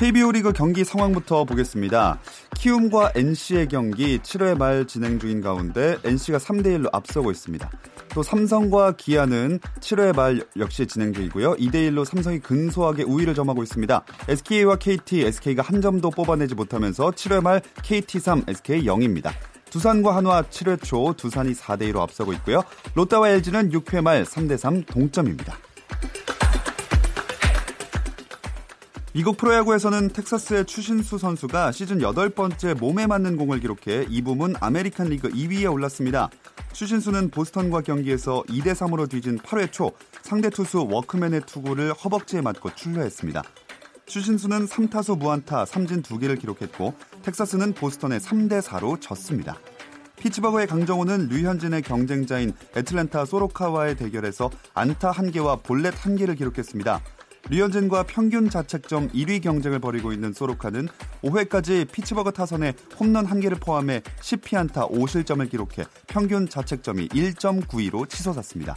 KBO 0.00 0.32
리그 0.32 0.54
경기 0.54 0.82
상황부터 0.82 1.44
보겠습니다. 1.44 2.20
키움과 2.56 3.12
NC의 3.14 3.68
경기 3.68 4.18
7회 4.18 4.56
말 4.56 4.86
진행 4.86 5.18
중인 5.18 5.42
가운데 5.42 5.98
NC가 6.02 6.38
3대 6.38 6.68
1로 6.78 6.88
앞서고 6.90 7.30
있습니다. 7.30 7.70
또 8.14 8.22
삼성과 8.22 8.92
기아는 8.92 9.58
7회 9.80 10.16
말 10.16 10.42
역시 10.56 10.86
진행 10.86 11.12
중이고요. 11.12 11.56
2대 11.56 11.74
1로 11.90 12.06
삼성이 12.06 12.38
근소하게 12.38 13.02
우위를 13.02 13.34
점하고 13.34 13.62
있습니다. 13.62 14.02
SK와 14.26 14.76
KT, 14.76 15.20
SK가 15.20 15.62
한 15.62 15.82
점도 15.82 16.08
뽑아내지 16.08 16.54
못하면서 16.54 17.10
7회 17.10 17.42
말 17.42 17.60
KT 17.82 18.20
3, 18.20 18.44
SK 18.48 18.84
0입니다. 18.84 19.32
두산과 19.68 20.16
한화 20.16 20.44
7회 20.44 20.82
초 20.82 21.12
두산이 21.12 21.52
4대 21.52 21.92
2로 21.92 22.00
앞서고 22.00 22.32
있고요. 22.32 22.62
롯데와 22.94 23.28
LG는 23.28 23.70
6회 23.70 24.00
말 24.00 24.24
3대 24.24 24.56
3 24.56 24.82
동점입니다. 24.84 25.58
미국 29.12 29.36
프로야구에서는 29.38 30.10
텍사스의 30.10 30.66
추신수 30.66 31.18
선수가 31.18 31.72
시즌 31.72 31.98
8번째 31.98 32.78
몸에 32.78 33.08
맞는 33.08 33.36
공을 33.36 33.58
기록해 33.58 34.06
이 34.08 34.22
부문 34.22 34.54
아메리칸 34.60 35.08
리그 35.08 35.28
2위에 35.28 35.70
올랐습니다. 35.72 36.30
추신수는 36.72 37.30
보스턴과 37.30 37.80
경기에서 37.80 38.44
2대 38.48 38.72
3으로 38.72 39.10
뒤진 39.10 39.36
8회 39.38 39.72
초 39.72 39.90
상대 40.22 40.48
투수 40.48 40.86
워크맨의 40.88 41.40
투구를 41.46 41.92
허벅지에 41.92 42.40
맞고 42.40 42.76
출루했습니다. 42.76 43.42
추신수는 44.06 44.66
3타수 44.66 45.18
무안타 45.18 45.64
삼진 45.64 46.04
2개를 46.04 46.38
기록했고 46.38 46.94
텍사스는 47.22 47.72
보스턴에 47.72 48.18
3대 48.18 48.62
4로 48.62 49.00
졌습니다. 49.00 49.58
피츠버그의 50.20 50.68
강정호는 50.68 51.30
류현진의 51.30 51.82
경쟁자인 51.82 52.52
애틀랜타 52.76 53.24
소로카와의 53.24 53.96
대결에서 53.96 54.50
안타 54.72 55.10
1개와 55.10 55.64
볼넷 55.64 55.94
1개를 55.94 56.38
기록했습니다. 56.38 57.00
류현진과 57.48 58.04
평균 58.04 58.50
자책점 58.50 59.08
1위 59.10 59.42
경쟁을 59.42 59.78
벌이고 59.78 60.12
있는 60.12 60.32
소로카는 60.32 60.88
5회까지 61.22 61.90
피츠버그 61.90 62.32
타선에 62.32 62.74
홈런 62.98 63.26
1개를 63.26 63.60
포함해 63.60 64.00
10피안타 64.20 64.90
5실점을 64.92 65.50
기록해 65.50 65.88
평균 66.06 66.48
자책점이 66.48 67.08
1.92로 67.08 68.08
치솟았습니다. 68.08 68.76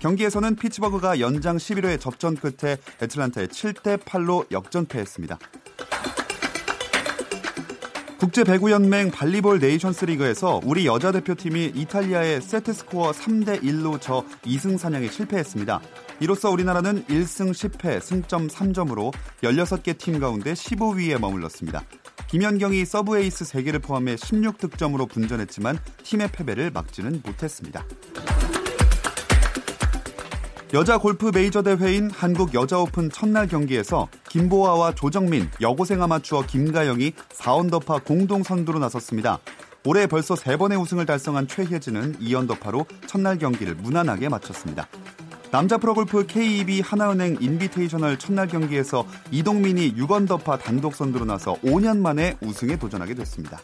경기에서는 0.00 0.56
피츠버그가 0.56 1.20
연장 1.20 1.56
11회 1.56 2.00
접전 2.00 2.36
끝에 2.36 2.76
애틀란타에 3.02 3.46
7대 3.46 3.98
8로 3.98 4.50
역전패했습니다. 4.50 5.38
국제 8.18 8.42
배구연맹 8.42 9.12
발리볼 9.12 9.60
네이션스 9.60 10.06
리그에서 10.06 10.60
우리 10.64 10.86
여자 10.86 11.12
대표팀이 11.12 11.72
이탈리아에 11.74 12.42
세트 12.42 12.72
스코어 12.72 13.12
3대 13.12 13.62
1로 13.62 14.00
져 14.00 14.24
2승 14.42 14.76
사냥에 14.76 15.08
실패했습니다. 15.08 15.80
이로써 16.20 16.50
우리나라는 16.50 17.04
1승 17.04 17.52
10패 17.52 18.00
승점 18.00 18.48
3점으로 18.48 19.12
16개 19.42 19.96
팀 19.96 20.18
가운데 20.18 20.52
15위에 20.52 21.18
머물렀습니다. 21.18 21.84
김연경이 22.28 22.84
서브 22.84 23.18
에이스 23.18 23.44
3개를 23.44 23.82
포함해 23.82 24.16
16득점으로 24.16 25.08
분전했지만 25.08 25.78
팀의 26.02 26.30
패배를 26.32 26.70
막지는 26.70 27.22
못했습니다. 27.24 27.84
여자 30.74 30.98
골프 30.98 31.30
메이저 31.32 31.62
대회인 31.62 32.10
한국 32.10 32.52
여자 32.52 32.78
오픈 32.78 33.08
첫날 33.10 33.46
경기에서 33.46 34.08
김보아와 34.28 34.94
조정민, 34.94 35.48
여고생 35.62 36.02
아마추어 36.02 36.44
김가영이 36.44 37.12
4언더파 37.30 38.04
공동 38.04 38.42
선두로 38.42 38.78
나섰습니다. 38.78 39.38
올해 39.86 40.06
벌써 40.06 40.34
3번의 40.34 40.78
우승을 40.78 41.06
달성한 41.06 41.48
최혜진은 41.48 42.18
2언더파로 42.18 42.84
첫날 43.06 43.38
경기를 43.38 43.76
무난하게 43.76 44.28
마쳤습니다. 44.28 44.86
남자 45.50 45.78
프로골프 45.78 46.26
KEB 46.26 46.80
하나은행 46.82 47.38
인비테이셔널 47.40 48.18
첫날 48.18 48.48
경기에서 48.48 49.06
이동민이 49.30 49.94
6언더파 49.94 50.60
단독 50.62 50.94
선두로 50.94 51.24
나서 51.24 51.54
5년 51.62 51.98
만에 51.98 52.36
우승에 52.42 52.76
도전하게 52.78 53.14
됐습니다. 53.14 53.58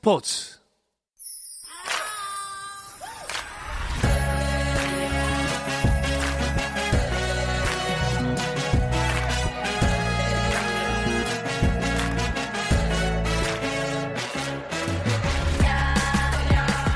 스포츠. 0.00 0.58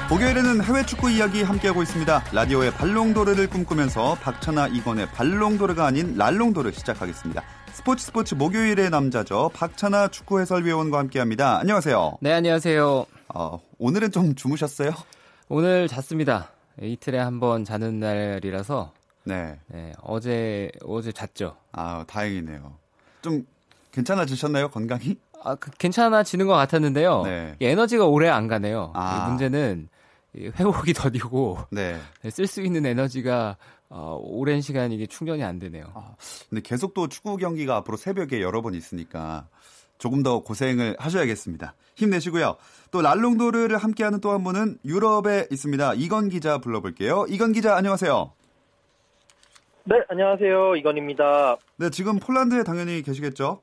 목요일에는 0.08 0.64
해외 0.64 0.86
축구 0.86 1.10
이야기 1.10 1.42
함께하고 1.42 1.82
있습니다. 1.82 2.24
라디오의 2.32 2.70
발롱도르를 2.70 3.50
꿈꾸면서 3.50 4.14
박찬아 4.22 4.68
이건의 4.68 5.10
발롱도르가 5.10 5.84
아닌 5.84 6.16
랄롱도르 6.16 6.72
시작하겠습니다. 6.72 7.42
스포츠 7.84 8.06
스포츠 8.06 8.34
목요일의 8.34 8.88
남자죠. 8.88 9.50
박찬아 9.52 10.08
축구 10.08 10.40
해설위원과 10.40 10.98
함께합니다. 11.00 11.58
안녕하세요. 11.58 12.16
네, 12.22 12.32
안녕하세요. 12.32 13.04
어, 13.34 13.60
오늘은 13.78 14.10
좀 14.10 14.34
주무셨어요? 14.34 14.90
오늘 15.50 15.86
잤습니다. 15.86 16.48
이틀에 16.80 17.18
한 17.18 17.40
번 17.40 17.62
자는 17.62 18.00
날이라서 18.00 18.90
네. 19.24 19.58
네, 19.66 19.92
어제 20.00 20.70
어제 20.86 21.12
잤죠. 21.12 21.56
아, 21.72 22.04
다행이네요. 22.08 22.72
좀 23.20 23.46
괜찮아지셨나요, 23.92 24.68
건강이? 24.70 25.16
아, 25.44 25.54
그, 25.56 25.70
괜찮아지는 25.72 26.46
것 26.46 26.54
같았는데요. 26.54 27.22
네. 27.24 27.54
에너지가 27.60 28.06
오래 28.06 28.30
안 28.30 28.48
가네요. 28.48 28.92
아. 28.94 29.26
문제는 29.28 29.90
회복이 30.34 30.94
더디고 30.94 31.58
네. 31.70 31.98
쓸 32.30 32.46
수 32.46 32.62
있는 32.62 32.86
에너지가 32.86 33.58
어, 33.96 34.18
오랜 34.20 34.60
시간 34.60 34.90
이게 34.90 35.06
충전이 35.06 35.44
안 35.44 35.60
되네요. 35.60 35.84
아, 35.94 36.16
근데 36.50 36.60
계속 36.62 36.94
또 36.94 37.06
축구 37.08 37.36
경기가 37.36 37.76
앞으로 37.76 37.96
새벽에 37.96 38.42
여러 38.42 38.60
번 38.60 38.74
있으니까 38.74 39.46
조금 39.98 40.24
더 40.24 40.40
고생을 40.40 40.96
하셔야겠습니다. 40.98 41.74
힘내시고요. 41.94 42.56
또 42.90 43.02
랄롱도르를 43.02 43.76
함께하는 43.78 44.20
또 44.20 44.32
한 44.32 44.42
분은 44.42 44.78
유럽에 44.84 45.46
있습니다. 45.48 45.94
이건 45.94 46.28
기자 46.28 46.58
불러볼게요. 46.58 47.26
이건 47.28 47.52
기자 47.52 47.76
안녕하세요. 47.76 48.32
네, 49.84 50.00
안녕하세요. 50.08 50.74
이건입니다. 50.74 51.56
네, 51.76 51.88
지금 51.90 52.18
폴란드에 52.18 52.64
당연히 52.64 53.00
계시겠죠? 53.02 53.62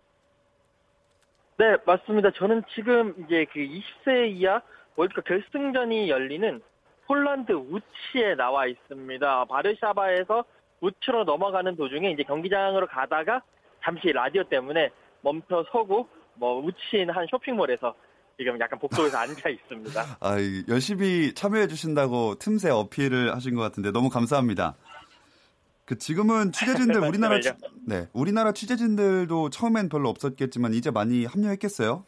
네, 1.57 1.75
맞습니다. 1.85 2.29
저는 2.37 2.63
지금 2.73 3.13
이제 3.25 3.45
그 3.51 3.59
20세 3.59 4.31
이하 4.31 4.61
월드컵 4.95 5.25
결승전이 5.25 6.09
열리는 6.09 6.61
폴란드 7.07 7.51
우치에 7.51 8.35
나와 8.35 8.65
있습니다. 8.67 9.45
바르샤바에서 9.45 10.45
우치로 10.81 11.23
넘어가는 11.23 11.75
도중에 11.75 12.11
이제 12.11 12.23
경기장으로 12.23 12.87
가다가 12.87 13.41
잠시 13.83 14.11
라디오 14.11 14.43
때문에 14.43 14.89
멈춰 15.21 15.65
서고 15.71 16.07
뭐 16.35 16.59
우치인 16.63 17.09
한 17.09 17.27
쇼핑몰에서 17.29 17.93
지금 18.37 18.59
약간 18.59 18.79
복도에서 18.79 19.17
앉아 19.19 19.49
있습니다. 19.49 20.01
아, 20.19 20.35
열심히 20.67 21.33
참여해 21.33 21.67
주신다고 21.67 22.35
틈새 22.35 22.69
어필을 22.69 23.35
하신 23.35 23.55
것 23.55 23.61
같은데 23.61 23.91
너무 23.91 24.09
감사합니다. 24.09 24.75
그 25.85 25.97
지금은 25.97 26.51
취재진들 26.51 27.01
우리나라 27.03 27.39
취, 27.39 27.51
네 27.85 28.07
우리나라 28.13 28.53
취재진들도 28.53 29.49
처음엔 29.49 29.89
별로 29.89 30.09
없었겠지만 30.09 30.73
이제 30.73 30.89
많이 30.89 31.25
합류했겠어요. 31.25 32.05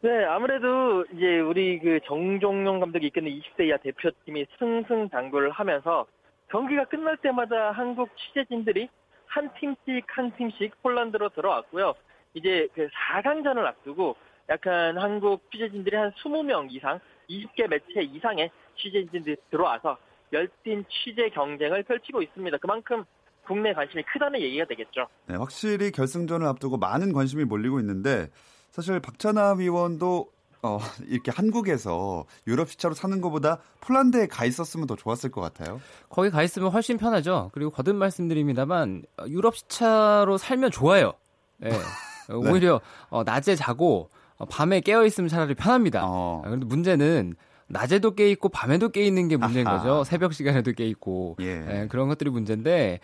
네, 0.00 0.24
아무래도 0.26 1.04
이제 1.12 1.40
우리 1.40 1.80
그 1.80 1.98
정종용 2.06 2.78
감독이 2.78 3.08
이끄는 3.08 3.30
20세 3.32 3.66
이하 3.66 3.76
대표팀이 3.78 4.46
승승장구를 4.58 5.50
하면서 5.50 6.06
경기가 6.50 6.84
끝날 6.84 7.16
때마다 7.16 7.72
한국 7.72 8.08
취재진들이 8.16 8.88
한 9.26 9.50
팀씩 9.58 10.04
한 10.06 10.30
팀씩 10.36 10.82
폴란드로 10.82 11.30
들어왔고요. 11.30 11.94
이제 12.34 12.68
그 12.74 12.88
4강전을 12.88 13.58
앞두고 13.66 14.14
약간 14.48 14.96
한국 14.96 15.50
취재진들이 15.50 15.96
한 15.96 16.12
20명 16.12 16.68
이상, 16.70 17.00
20개 17.28 17.66
매체 17.66 18.00
이상의 18.00 18.50
취재진들이 18.76 19.36
들어와서 19.50 19.98
열띤 20.32 20.84
취재 20.88 21.28
경쟁을 21.30 21.82
펼치고 21.82 22.22
있습니다. 22.22 22.56
그만큼 22.58 23.04
국내 23.44 23.72
관심이 23.72 24.04
크다는 24.04 24.40
얘기가 24.42 24.64
되겠죠. 24.66 25.08
네, 25.26 25.34
확실히 25.34 25.90
결승전을 25.90 26.46
앞두고 26.46 26.76
많은 26.76 27.12
관심이 27.12 27.44
몰리고 27.44 27.80
있는데 27.80 28.28
사실 28.70 29.00
박찬하 29.00 29.54
위원도 29.54 30.30
어, 30.62 30.78
이렇게 31.06 31.30
한국에서 31.30 32.24
유럽 32.46 32.70
시차로 32.70 32.94
사는 32.94 33.20
것보다 33.20 33.58
폴란드에 33.80 34.26
가 34.26 34.44
있었으면 34.44 34.86
더 34.86 34.96
좋았을 34.96 35.30
것 35.30 35.40
같아요. 35.40 35.80
거기 36.08 36.30
가 36.30 36.42
있으면 36.42 36.70
훨씬 36.70 36.98
편하죠. 36.98 37.50
그리고 37.52 37.70
거듭 37.70 37.96
말씀드립니다만 37.96 39.04
유럽 39.28 39.56
시차로 39.56 40.38
살면 40.38 40.70
좋아요. 40.70 41.12
네. 41.58 41.70
네. 42.28 42.34
오히려 42.34 42.80
어, 43.08 43.22
낮에 43.24 43.56
자고 43.56 44.10
어, 44.36 44.44
밤에 44.46 44.80
깨어 44.80 45.04
있으면 45.06 45.28
차라리 45.28 45.54
편합니다. 45.54 46.02
어. 46.04 46.42
그런데 46.44 46.66
문제는 46.66 47.34
낮에도 47.68 48.14
깨 48.14 48.30
있고 48.30 48.48
밤에도 48.48 48.88
깨 48.88 49.04
있는 49.04 49.28
게 49.28 49.36
문제인 49.36 49.66
아하. 49.66 49.78
거죠. 49.78 50.04
새벽 50.04 50.32
시간에도 50.32 50.72
깨 50.72 50.86
있고 50.86 51.36
예. 51.40 51.82
예, 51.82 51.86
그런 51.88 52.08
것들이 52.08 52.30
문제인데 52.30 53.00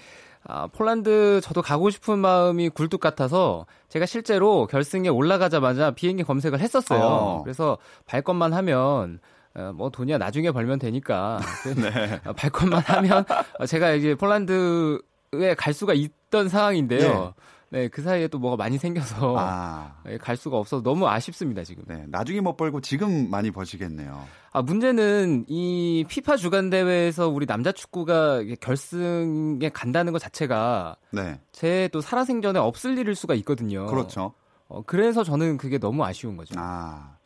아, 0.47 0.67
폴란드 0.67 1.41
저도 1.43 1.63
가고 1.63 1.91
싶은 1.91 2.19
마음이 2.19 2.69
굴뚝 2.69 3.01
같아서 3.01 3.67
제가 3.89 4.07
실제로 4.07 4.67
결승에 4.67 5.09
올라가자마자 5.09 5.93
비행기 5.93 6.23
검색을 6.25 6.61
했었어요. 6.61 7.01
어. 7.01 7.43
그래서 7.43 7.79
발권만 8.07 8.53
하면 8.53 9.21
어, 9.55 9.73
뭐 9.75 9.89
돈이야 9.89 10.19
나중에 10.19 10.51
벌면 10.51 10.79
되니까 10.79 11.41
네. 11.77 12.21
어, 12.27 12.33
발권만 12.33 12.83
하면 12.83 13.25
제가 13.67 13.93
이제 13.93 14.15
폴란드에 14.15 15.55
갈 15.57 15.73
수가 15.73 15.95
있던 15.95 16.49
상황인데요. 16.49 17.09
네. 17.09 17.31
네, 17.75 17.89
그 17.89 18.03
사이에 18.03 18.29
또 18.29 18.39
뭐가 18.39 18.57
많이 18.57 18.79
생겨서 18.79 19.35
아. 19.39 19.97
네, 20.05 20.17
갈 20.19 20.37
수가 20.37 20.57
없어서 20.59 20.83
너무 20.83 21.09
아쉽습니다, 21.09 21.65
지금. 21.65 21.83
네, 21.89 22.05
나중에 22.09 22.41
못 22.41 22.57
벌고 22.57 22.81
지금 22.81 23.29
많이 23.31 23.51
버시겠네요. 23.51 24.25
아, 24.53 24.63
문제는 24.63 25.47
이 25.49 26.05
피파 26.09 26.37
주간 26.37 26.71
대회에서 26.71 27.29
우리 27.29 27.47
남자 27.47 27.73
축구가 27.73 28.43
결승에 28.61 29.69
간다는 29.71 30.13
것 30.13 30.21
자체가 30.21 30.97
네. 31.11 31.41
제 31.53 31.89
또 31.93 32.01
살아생전에 32.01 32.59
없을 32.59 32.97
일일 32.99 33.15
수가 33.15 33.35
있거든요. 33.35 33.87
그렇죠. 33.87 34.33
어, 34.69 34.83
그래서 34.87 35.23
저는 35.25 35.57
그게 35.59 35.79
너무 35.79 36.05
아쉬운 36.05 36.37
거죠. 36.37 36.55
아. 36.59 37.17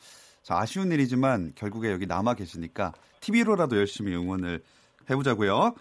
자, 0.43 0.59
아쉬운 0.59 0.91
일이지만 0.93 1.53
결국에 1.55 1.93
여기 1.93 2.06
남아 2.06 2.35
계시니까 2.35 2.93
TV로라도 3.21 3.77
열심히 3.77 4.15
응원을 4.15 4.62
해보자고요. 5.11 5.75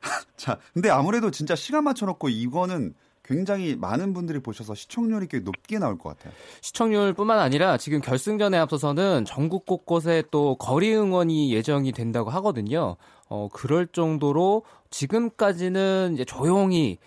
자, 0.36 0.58
근데 0.72 0.88
아무래도 0.90 1.30
진짜 1.30 1.54
시간 1.54 1.84
맞춰놓고 1.84 2.28
이거는 2.30 2.94
굉장히 3.26 3.76
많은 3.76 4.12
분들이 4.12 4.38
보셔서 4.38 4.74
시청률이 4.74 5.26
꽤 5.28 5.40
높게 5.40 5.78
나올 5.78 5.98
것 5.98 6.10
같아요. 6.10 6.32
시청률뿐만 6.60 7.38
아니라 7.38 7.76
지금 7.76 8.00
결승전에 8.00 8.56
앞서서는 8.58 9.24
전국 9.24 9.66
곳곳에 9.66 10.22
또 10.30 10.54
거리 10.56 10.94
응원이 10.94 11.52
예정이 11.52 11.92
된다고 11.92 12.30
하거든요. 12.30 12.96
어, 13.28 13.48
그럴 13.52 13.86
정도로 13.86 14.62
지금까지는 14.90 16.12
이제 16.14 16.24
조용히 16.24 16.98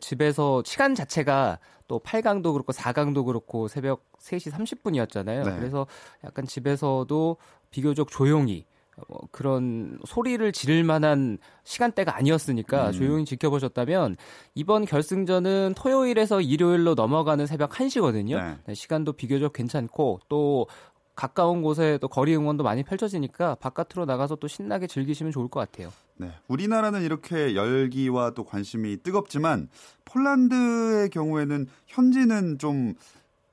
집에서 0.00 0.62
시간 0.66 0.94
자체가 0.94 1.58
또 1.86 2.00
8강도 2.00 2.52
그렇고 2.52 2.72
4강도 2.72 3.24
그렇고 3.24 3.68
새벽 3.68 4.04
3시 4.20 4.52
30분이었잖아요. 4.52 5.44
네. 5.44 5.56
그래서 5.56 5.86
약간 6.24 6.46
집에서도 6.46 7.36
비교적 7.70 8.10
조용히 8.10 8.66
어, 9.08 9.18
그런 9.30 9.98
소리를 10.06 10.50
지를 10.52 10.84
만한 10.84 11.38
시간대가 11.64 12.16
아니었으니까 12.16 12.88
음. 12.88 12.92
조용히 12.92 13.24
지켜보셨다면 13.24 14.16
이번 14.54 14.84
결승전은 14.84 15.74
토요일에서 15.76 16.40
일요일로 16.40 16.94
넘어가는 16.94 17.46
새벽 17.46 17.70
1시거든요. 17.70 18.36
네. 18.36 18.58
네, 18.66 18.74
시간도 18.74 19.12
비교적 19.12 19.52
괜찮고 19.52 20.20
또 20.28 20.66
가까운 21.14 21.62
곳에 21.62 21.98
또 22.00 22.06
거리 22.06 22.34
응원도 22.36 22.62
많이 22.62 22.84
펼쳐지니까 22.84 23.56
바깥으로 23.56 24.04
나가서 24.04 24.36
또 24.36 24.46
신나게 24.46 24.86
즐기시면 24.86 25.32
좋을 25.32 25.48
것 25.48 25.58
같아요. 25.58 25.92
네. 26.16 26.30
우리나라는 26.46 27.02
이렇게 27.02 27.56
열기와 27.56 28.30
또 28.30 28.44
관심이 28.44 29.02
뜨겁지만 29.02 29.68
폴란드의 30.04 31.10
경우에는 31.10 31.66
현지는 31.88 32.58
좀 32.58 32.94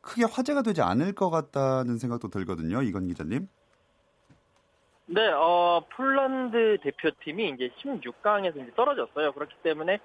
크게 0.02 0.26
화제가 0.26 0.62
되지 0.62 0.84
않을 0.84 1.14
것 1.14 1.32
같다는 1.32 1.98
생각도 1.98 2.30
들거든요. 2.30 2.84
이건 2.84 3.08
기자님. 3.08 3.48
네, 5.08 5.28
어, 5.28 5.86
폴란드 5.92 6.80
대표팀이 6.82 7.50
이제 7.50 7.70
16강에서 7.80 8.56
이제 8.56 8.72
떨어졌어요. 8.76 9.34
그렇기 9.34 9.54
때문에 9.62 10.00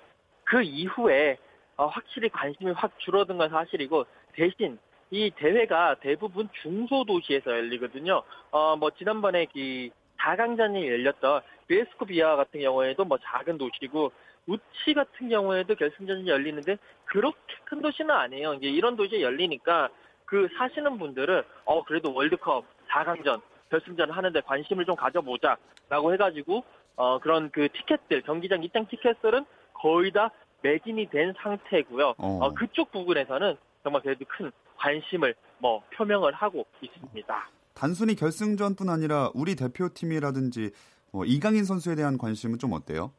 그 0.45 0.63
이후에 0.63 1.39
어, 1.77 1.87
확실히 1.87 2.29
관심이 2.29 2.71
확 2.73 2.99
줄어든 2.99 3.39
건 3.39 3.49
사실이고 3.49 4.05
대신 4.35 4.79
이 5.11 5.31
대회가 5.35 5.97
대부분 6.01 6.51
중소도시에서 6.63 7.51
열리거든요. 7.51 8.23
어, 8.51 8.77
뭐 8.77 8.91
지난번에 8.91 9.47
그 9.47 9.89
4강전이 10.19 10.87
열렸던 10.87 11.41
베스코비아 11.67 12.37
같은 12.37 12.61
경우에도 12.61 13.07
뭐 13.07 13.17
작은 13.23 13.57
도시고 13.57 14.13
우치 14.47 14.93
같은 14.95 15.31
경우에도 15.31 15.77
결승전이 15.77 16.29
열리는데 16.29 16.77
그렇게 17.07 17.39
큰 17.65 17.81
도시는 17.81 18.11
아니에요. 18.11 18.55
이제 18.55 18.67
이런 18.67 18.97
도시에 18.97 19.23
열리니까 19.23 19.89
그 20.27 20.49
사시는 20.59 20.99
분들은 20.99 21.43
어 21.65 21.85
그래도 21.85 22.13
월드컵 22.13 22.65
4강전 22.89 23.41
결승전을 23.71 24.17
하는데 24.17 24.41
관심을 24.43 24.85
좀 24.85 24.97
가져보자라고 24.97 26.13
해가지고 26.13 26.65
어, 26.97 27.19
그런 27.19 27.51
그 27.51 27.69
티켓들 27.73 28.23
경기장 28.23 28.63
입장 28.63 28.87
티켓들은 28.87 29.47
거의 29.73 30.13
다 30.13 30.31
매진이 30.63 31.09
된 31.11 31.33
상태고요. 31.39 32.15
어. 32.19 32.39
어, 32.43 32.55
그쪽 32.55 32.93
부분에서는 32.93 33.57
정말 33.83 34.03
그래도 34.03 34.25
큰 34.29 34.53
관심을 34.77 35.35
뭐 35.59 35.83
표명을 35.95 36.35
하고 36.35 36.67
있습니다. 36.83 37.51
단순히 37.75 38.15
결승전뿐 38.15 38.91
아니라 38.91 39.31
우리 39.35 39.57
대표팀이라든지 39.57 40.71
뭐 41.13 41.25
이강인 41.25 41.65
선수에 41.65 41.95
대한 41.95 42.19
관심은 42.19 42.59
좀 42.59 42.73
어때요? 42.73 43.13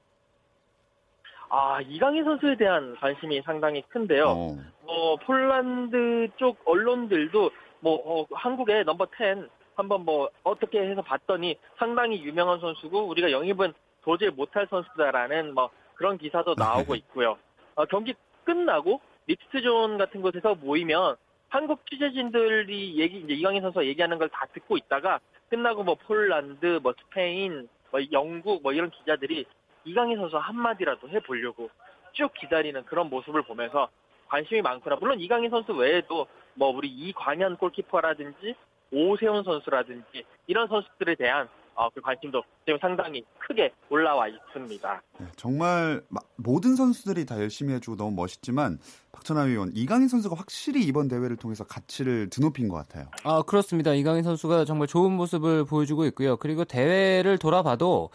아 1.50 1.82
이강인 1.82 2.24
선수에 2.24 2.56
대한 2.56 2.96
관심이 2.98 3.42
상당히 3.44 3.82
큰데요. 3.90 4.26
어. 4.28 4.58
뭐 4.84 5.16
폴란드 5.18 6.30
쪽 6.38 6.58
언론들도 6.66 7.52
뭐 7.80 8.22
어, 8.22 8.28
한국의 8.32 8.86
넘버 8.86 9.08
10 9.18 9.50
한번 9.82 10.06
뭐 10.06 10.30
어떻게 10.44 10.80
해서 10.80 11.02
봤더니 11.02 11.58
상당히 11.78 12.22
유명한 12.24 12.60
선수고 12.60 13.08
우리가 13.08 13.32
영입은 13.32 13.74
도저히 14.04 14.30
못할 14.30 14.68
선수다라는 14.70 15.56
뭐 15.56 15.70
그런 15.96 16.18
기사도 16.18 16.54
나오고 16.56 16.94
있고요. 16.96 17.38
어, 17.76 17.86
경기 17.86 18.14
끝나고 18.44 19.02
믹스존 19.26 19.98
같은 19.98 20.22
곳에서 20.22 20.56
모이면 20.56 21.16
한국 21.50 21.86
취재진들이 21.90 22.98
얘기 22.98 23.20
이제 23.20 23.34
이강인 23.34 23.62
선수가 23.62 23.86
얘기하는 23.86 24.18
걸 24.20 24.30
다 24.30 24.46
듣고 24.54 24.78
있다가 24.78 25.20
끝나고 25.50 25.84
뭐 25.84 25.96
폴란드, 25.96 26.80
뭐 26.82 26.94
스페인, 27.00 27.68
뭐 27.92 28.00
영국 28.12 28.62
뭐 28.62 28.72
이런 28.74 28.90
기자들이 28.92 29.46
이강인 29.86 30.18
선수 30.18 30.38
한 30.38 30.56
마디라도 30.56 31.10
해보려고 31.10 31.70
쭉 32.14 32.32
기다리는 32.36 32.86
그런 32.86 33.10
모습을 33.10 33.42
보면서 33.42 33.90
관심이 34.28 34.62
많구나. 34.62 34.96
물론 34.98 35.20
이강인 35.20 35.50
선수 35.50 35.74
외에도 35.74 36.28
뭐 36.54 36.70
우리 36.70 36.88
이광현 36.88 37.58
골키퍼라든지 37.58 38.56
오세훈 38.92 39.44
선수라든지 39.44 40.24
이런 40.48 40.68
선수들에 40.68 41.16
대한 41.16 41.48
어, 41.74 41.90
그 41.90 42.02
관심도 42.02 42.44
지금 42.66 42.78
상당히 42.80 43.24
크게 43.40 43.72
올라와 43.90 44.28
있습니다. 44.28 45.02
네, 45.20 45.26
정말 45.38 46.02
모든 46.36 46.76
선수들이 46.76 47.26
다 47.26 47.40
열심히 47.40 47.74
해주고 47.74 47.96
너무 47.96 48.12
멋있지만 48.12 48.78
박찬하 49.12 49.44
위원 49.44 49.72
이강인 49.74 50.08
선수가 50.08 50.36
확실히 50.36 50.84
이번 50.84 51.08
대회를 51.08 51.38
통해서 51.38 51.64
가치를 51.64 52.30
드높인 52.30 52.68
것 52.68 52.76
같아요. 52.76 53.08
아 53.24 53.42
그렇습니다. 53.44 53.94
이강인 53.94 54.24
선수가 54.24 54.66
정말 54.66 54.88
좋은 54.88 55.12
모습을 55.14 55.66
보여주고 55.66 56.06
있고요. 56.08 56.38
그리고 56.38 56.66
대회를 56.66 57.38
돌아봐도 57.38 58.10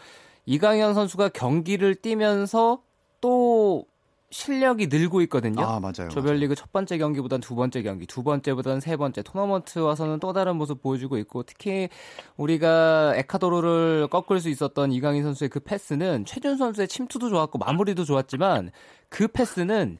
이강인 0.45 0.93
선수가 0.93 1.29
경기를 1.29 1.95
뛰면서 1.95 2.81
또 3.19 3.85
실력이 4.29 4.87
늘고 4.87 5.21
있거든요. 5.21 5.63
아, 5.63 5.79
맞아요. 5.79 6.09
조별리그 6.09 6.51
맞아요. 6.51 6.55
첫 6.55 6.71
번째 6.73 6.97
경기보단 6.97 7.39
두 7.39 7.55
번째 7.55 7.81
경기, 7.81 8.05
두 8.05 8.23
번째보다는 8.23 8.81
세 8.81 8.97
번째, 8.97 9.21
토너먼트 9.21 9.79
와서는 9.79 10.19
또 10.19 10.33
다른 10.33 10.57
모습 10.57 10.81
보여주고 10.81 11.17
있고 11.19 11.43
특히 11.43 11.87
우리가 12.35 13.13
에카도르를 13.15 14.07
꺾을 14.09 14.41
수 14.41 14.49
있었던 14.49 14.91
이강인 14.91 15.23
선수의 15.23 15.49
그 15.49 15.61
패스는 15.61 16.25
최준 16.25 16.57
선수의 16.57 16.89
침투도 16.89 17.29
좋았고 17.29 17.57
마무리도 17.57 18.03
좋았지만 18.03 18.71
그 19.07 19.27
패스는 19.29 19.97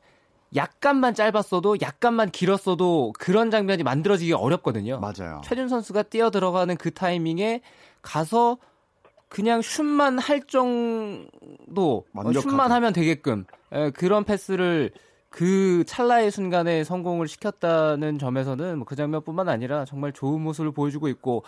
약간만 0.56 1.14
짧았어도 1.14 1.78
약간만 1.82 2.32
길었어도 2.32 3.14
그런 3.18 3.50
장면이 3.50 3.84
만들어지기 3.84 4.34
어렵거든요. 4.34 5.00
맞아요. 5.00 5.42
최준 5.44 5.70
선수가 5.70 6.04
뛰어 6.04 6.32
들어가는 6.32 6.76
그 6.78 6.94
타이밍에 6.94 7.62
가서 8.02 8.58
그냥 9.30 9.62
슛만 9.62 10.20
할 10.20 10.42
정도 10.44 12.06
어, 12.14 12.34
슛만 12.34 12.72
하면 12.72 12.94
되게끔 12.94 13.46
에, 13.72 13.92
그런 13.92 14.24
패스를 14.24 14.92
그 15.30 15.84
찰나의 15.86 16.32
순간에 16.32 16.84
성공을 16.84 17.28
시켰다는 17.28 18.18
점에서는 18.18 18.78
뭐그 18.80 18.96
장면뿐만 18.96 19.50
아니라 19.50 19.86
정말 19.86 20.14
좋은 20.14 20.42
모습을 20.42 20.72
보여주고 20.72 21.08
있고 21.10 21.44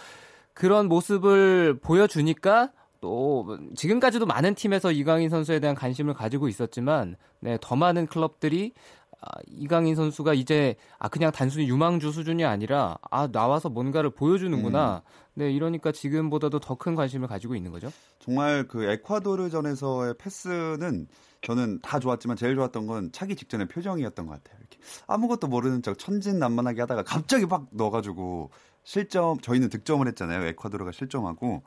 그런 0.53 0.88
모습을 0.88 1.79
보여주니까 1.81 2.71
또 3.01 3.57
지금까지도 3.75 4.25
많은 4.25 4.55
팀에서 4.55 4.91
이강인 4.91 5.29
선수에 5.29 5.59
대한 5.59 5.75
관심을 5.75 6.13
가지고 6.13 6.49
있었지만 6.49 7.15
네, 7.39 7.57
더 7.61 7.75
많은 7.75 8.07
클럽들이 8.07 8.73
아, 9.21 9.27
이강인 9.47 9.95
선수가 9.95 10.33
이제 10.33 10.75
아 10.97 11.09
그냥 11.09 11.31
단순히 11.31 11.67
유망주 11.67 12.11
수준이 12.11 12.45
아니라 12.45 12.97
아 13.11 13.27
나와서 13.27 13.69
뭔가를 13.69 14.09
보여주는구나. 14.11 15.03
음. 15.05 15.29
네 15.33 15.51
이러니까 15.51 15.91
지금보다도 15.91 16.59
더 16.59 16.75
큰 16.75 16.95
관심을 16.95 17.27
가지고 17.27 17.55
있는 17.55 17.71
거죠. 17.71 17.91
정말 18.19 18.67
그 18.67 18.83
에콰도르전에서의 18.85 20.15
패스는 20.17 21.07
저는 21.41 21.79
다 21.81 21.99
좋았지만 21.99 22.35
제일 22.38 22.55
좋았던 22.55 22.88
건 22.88 23.11
차기 23.11 23.35
직전의 23.35 23.67
표정이었던 23.69 24.25
것 24.25 24.31
같아요. 24.33 24.57
이렇게 24.59 24.77
아무것도 25.07 25.47
모르는 25.47 25.81
척 25.81 25.97
천진난만하게 25.97 26.81
하다가 26.81 27.03
갑자기 27.03 27.45
막 27.45 27.67
넣어가지고 27.71 28.51
실점 28.83 29.39
저희는 29.39 29.69
득점을 29.69 30.05
했잖아요. 30.07 30.45
에콰도르가 30.47 30.91
실점하고 30.91 31.63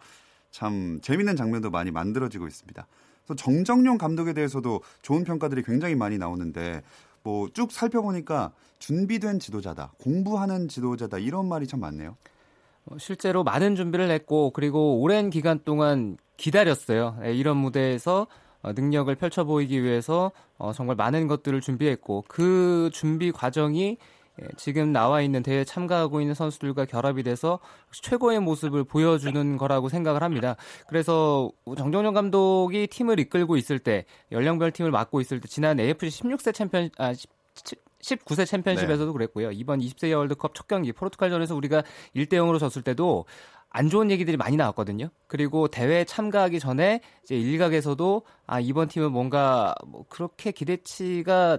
참 0.51 1.01
재밌는 1.03 1.37
장면도 1.37 1.71
많이 1.71 1.91
만들어지고 1.91 2.47
있습니다. 2.47 2.87
그래서 3.25 3.35
정정용 3.37 3.99
감독에 3.99 4.33
대해서도 4.35 4.83
좋은 5.03 5.25
평가들이 5.25 5.63
굉장히 5.63 5.95
많이 5.95 6.19
나오는데 6.19 6.83
뭐 7.23 7.49
쭉 7.53 7.71
살펴보니까 7.73 8.53
준비된 8.79 9.39
지도자다, 9.39 9.93
공부하는 9.99 10.69
지도자다 10.69 11.19
이런 11.19 11.49
말이 11.49 11.67
참 11.67 11.81
많네요. 11.81 12.17
어, 12.87 12.99
실제로 12.99 13.45
많은 13.45 13.77
준비를 13.77 14.11
했고 14.11 14.51
그리고 14.51 15.01
오랜 15.01 15.31
기간 15.31 15.61
동안 15.65 16.17
기다렸어요. 16.37 17.19
예, 17.25 17.33
이런 17.33 17.57
무대에서 17.59 18.27
어, 18.63 18.73
능력을 18.73 19.15
펼쳐 19.17 19.45
보이기 19.45 19.83
위해서 19.83 20.33
어, 20.59 20.73
정말 20.73 20.97
많은 20.97 21.29
것들을 21.29 21.61
준비했고 21.61 22.25
그 22.29 22.91
준비 22.93 23.31
과정이 23.33 23.83
예, 23.91 23.97
지금 24.57 24.93
나와 24.93 25.21
있는 25.21 25.43
대회에 25.43 25.65
참가하고 25.65 26.21
있는 26.21 26.35
선수들과 26.35 26.85
결합이 26.87 27.23
돼서 27.23 27.59
최고의 27.91 28.41
모습을 28.41 28.85
보여주는 28.85 29.57
거라고 29.57 29.89
생각을 29.89 30.23
합니다. 30.23 30.57
그래서 30.89 31.51
정정용 31.77 32.15
감독이 32.15 32.87
팀을 32.87 33.19
이끌고 33.21 33.57
있을 33.57 33.79
때 33.79 34.05
연령별 34.31 34.73
팀을 34.73 34.91
맡고 34.91 35.21
있을 35.21 35.41
때 35.41 35.49
지난 35.49 35.79
AFC 35.81 36.23
16세 36.23 36.55
챔피언 36.55 36.91
아 36.99 37.13
19세 38.01 38.47
챔피언십에서도 38.47 39.07
네. 39.07 39.13
그랬고요. 39.13 39.53
이번 39.53 39.81
20세 39.81 40.17
월드컵 40.17 40.55
첫 40.55 40.67
경기 40.67 40.93
포르투갈전에서 40.93 41.55
우리가 41.55 41.83
1대 42.17 42.35
0으로 42.35 42.59
졌을 42.59 42.83
때도 42.83 43.27
안 43.71 43.89
좋은 43.89 44.11
얘기들이 44.11 44.37
많이 44.37 44.57
나왔거든요. 44.57 45.09
그리고 45.27 45.69
대회에 45.69 46.05
참가하기 46.05 46.61
전에 46.61 47.01
이제 47.23 47.37
일각에서도 47.37 48.23
아 48.47 48.61
이번 48.61 48.89
팀은 48.89 49.13
뭔가 49.13 49.75
뭐 49.87 50.05
그렇게 50.09 50.53
기대치가 50.53 51.59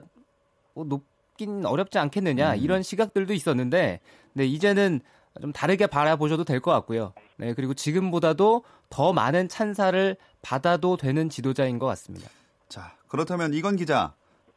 뭐 0.75 0.85
높 0.85 1.12
잡긴 1.33 1.65
어렵지 1.65 1.97
않겠느냐 1.97 2.53
음. 2.53 2.57
이런 2.59 2.83
시각들도 2.83 3.33
있었는데 3.33 3.99
네 4.33 4.45
이제는 4.45 5.01
좀 5.41 5.51
다르게 5.51 5.87
바라보셔도 5.87 6.43
될 6.43 6.59
것 6.61 6.71
같고요. 6.71 7.13
네 7.37 7.53
그리고 7.53 7.73
지금보다도 7.73 8.63
더 8.89 9.13
많은 9.13 9.47
찬사를 9.49 10.15
받아도 10.41 10.95
되는 10.97 11.29
지도자인 11.29 11.79
것 11.79 11.87
같습니다. 11.87 12.29
자 12.69 12.95
그렇다면 13.07 13.53
이건 13.53 13.75
기자 13.75 14.13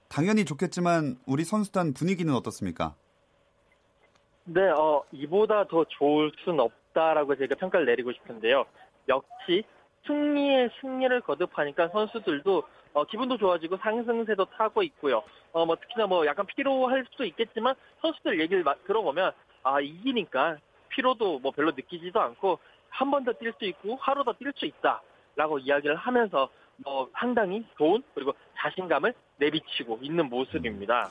당연히 0.09 0.45
좋겠지만 0.45 1.19
우리 1.27 1.45
선수단 1.45 1.95
분위기는 1.95 2.33
어떻습니까? 2.35 2.95
네, 4.45 4.61
어, 4.79 5.03
이보다 5.11 5.67
더 5.67 5.85
좋을 5.89 6.31
순 6.45 6.61
없다라고 6.61 7.37
제가 7.37 7.57
평가를 7.57 7.87
내리고 7.87 8.13
싶은데요. 8.13 8.65
역시 9.09 9.65
승리의 10.07 10.71
승리를 10.81 11.21
거듭하니까 11.23 11.89
선수들도 11.89 12.63
어, 12.97 13.05
기분도 13.05 13.37
좋아지고 13.37 13.77
상승세도 13.77 14.47
타고 14.57 14.83
있고요. 14.83 15.23
어, 15.53 15.67
뭐 15.67 15.77
특히나 15.77 16.07
뭐 16.07 16.25
약간 16.25 16.47
피로할 16.47 17.05
수도 17.11 17.25
있겠지만 17.27 17.75
선수들 18.01 18.41
얘기를 18.41 18.65
들어보면 18.87 19.33
아 19.65 19.81
이기니까 19.83 20.57
피로도 20.89 21.41
뭐 21.41 21.53
별로 21.53 21.73
느끼지도 21.73 22.19
않고 22.19 22.59
한 22.89 23.11
번 23.11 23.25
더 23.25 23.33
뛸 23.35 23.53
수 23.59 23.67
있고 23.67 23.97
하루 24.01 24.25
더 24.25 24.33
뛸 24.33 24.51
수 24.57 24.65
있다라고 24.65 25.59
이야기를 25.59 25.97
하면서 25.97 26.49
뭐 26.79 27.11
상당히 27.13 27.67
좋은 27.77 28.03
그리고 28.15 28.33
자신감을 28.57 29.13
내비치고 29.41 29.99
있는 30.01 30.31
모습입니다. 30.31 31.11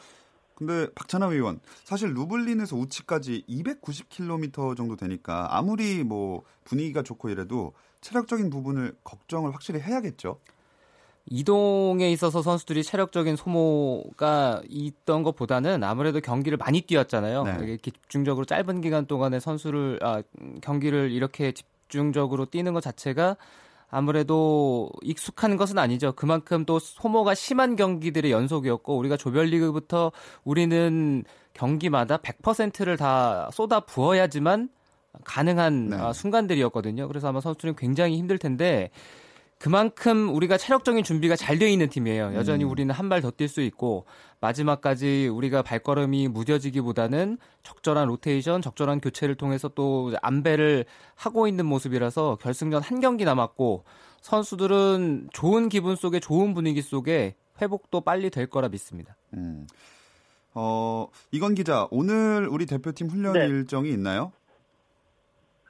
근데 0.55 0.87
박찬하 0.95 1.27
의원 1.27 1.59
사실 1.83 2.13
루블린에서 2.15 2.75
우치까지 2.77 3.43
290km 3.47 4.75
정도 4.75 4.95
되니까 4.95 5.49
아무리 5.55 6.03
뭐 6.03 6.41
분위기가 6.63 7.03
좋고 7.03 7.29
이래도 7.29 7.73
체력적인 8.01 8.49
부분을 8.49 8.95
걱정을 9.03 9.53
확실히 9.53 9.81
해야겠죠. 9.81 10.39
이동에 11.27 12.11
있어서 12.11 12.41
선수들이 12.41 12.83
체력적인 12.83 13.35
소모가 13.35 14.61
있던 14.69 15.23
것보다는 15.23 15.83
아무래도 15.83 16.19
경기를 16.19 16.57
많이 16.57 16.81
뛰었잖아요. 16.81 17.43
네. 17.43 17.77
집중적으로 17.77 18.45
짧은 18.45 18.81
기간 18.81 19.07
동안에 19.07 19.39
선수를 19.39 19.99
아, 20.03 20.21
경기를 20.61 21.11
이렇게 21.11 21.51
집중적으로 21.51 22.45
뛰는 22.45 22.73
것 22.73 22.81
자체가 22.81 23.37
아무래도 23.89 24.91
익숙한 25.01 25.57
것은 25.57 25.79
아니죠. 25.79 26.11
그만큼 26.11 26.65
또 26.65 26.77
소모가 26.79 27.33
심한 27.33 27.75
경기들의 27.75 28.31
연속이었고 28.31 28.95
우리가 28.97 29.17
조별리그부터 29.17 30.11
우리는 30.43 31.23
경기마다 31.53 32.17
100%를 32.17 32.97
다 32.97 33.49
쏟아 33.51 33.79
부어야지만 33.79 34.69
가능한 35.23 35.89
네. 35.89 35.97
아, 35.97 36.13
순간들이었거든요. 36.13 37.07
그래서 37.07 37.29
아마 37.29 37.41
선수들은 37.41 37.75
굉장히 37.77 38.17
힘들 38.17 38.37
텐데 38.37 38.91
그만큼 39.59 40.33
우리가 40.35 40.57
체력적인 40.57 41.03
준비가 41.03 41.35
잘 41.35 41.57
되어 41.57 41.69
있는 41.69 41.89
팀이에요. 41.89 42.33
여전히 42.35 42.65
음. 42.65 42.69
우리는 42.71 42.93
한 42.93 43.09
발 43.09 43.21
더 43.21 43.31
뛸 43.31 43.47
수 43.47 43.61
있고 43.61 44.05
마지막까지 44.41 45.27
우리가 45.27 45.61
발걸음이 45.63 46.27
무뎌지기보다는 46.27 47.37
적절한 47.63 48.07
로테이션, 48.07 48.61
적절한 48.61 48.99
교체를 48.99 49.35
통해서 49.35 49.69
또 49.69 50.13
안배를 50.21 50.85
하고 51.15 51.47
있는 51.47 51.65
모습이라서 51.65 52.37
결승전 52.41 52.81
한 52.83 52.99
경기 52.99 53.23
남았고 53.25 53.85
선수들은 54.21 55.29
좋은 55.31 55.69
기분 55.69 55.95
속에 55.95 56.19
좋은 56.19 56.53
분위기 56.53 56.81
속에 56.81 57.35
회복도 57.61 58.01
빨리 58.01 58.29
될 58.29 58.47
거라 58.47 58.67
믿습니다. 58.69 59.15
음. 59.33 59.65
어, 60.53 61.07
이건 61.31 61.53
기자, 61.55 61.87
오늘 61.91 62.47
우리 62.49 62.65
대표팀 62.65 63.09
훈련 63.09 63.33
네. 63.33 63.45
일정이 63.47 63.89
있나요? 63.91 64.31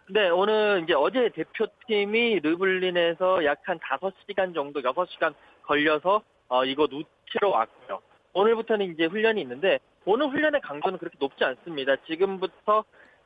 네, 0.08 0.30
오늘 0.30 0.82
이제 0.84 0.94
어제 0.94 1.30
대표팀이 1.30 2.40
르블린에서 2.42 3.44
약 3.44 3.62
한 3.64 3.80
5시간 3.80 4.54
정도, 4.54 4.80
6시간 4.82 5.34
걸려서 5.64 6.22
어, 6.48 6.64
이곳 6.64 6.92
우치로 6.94 7.50
왔고요. 7.50 8.00
오늘부터는 8.34 8.92
이제 8.92 9.06
훈련이 9.06 9.42
있는데 9.42 9.80
오늘 10.06 10.28
훈련의 10.28 10.62
강도는 10.62 11.00
그렇게 11.00 11.18
높지 11.20 11.44
않습니다. 11.44 11.96
지금부터 12.06 12.84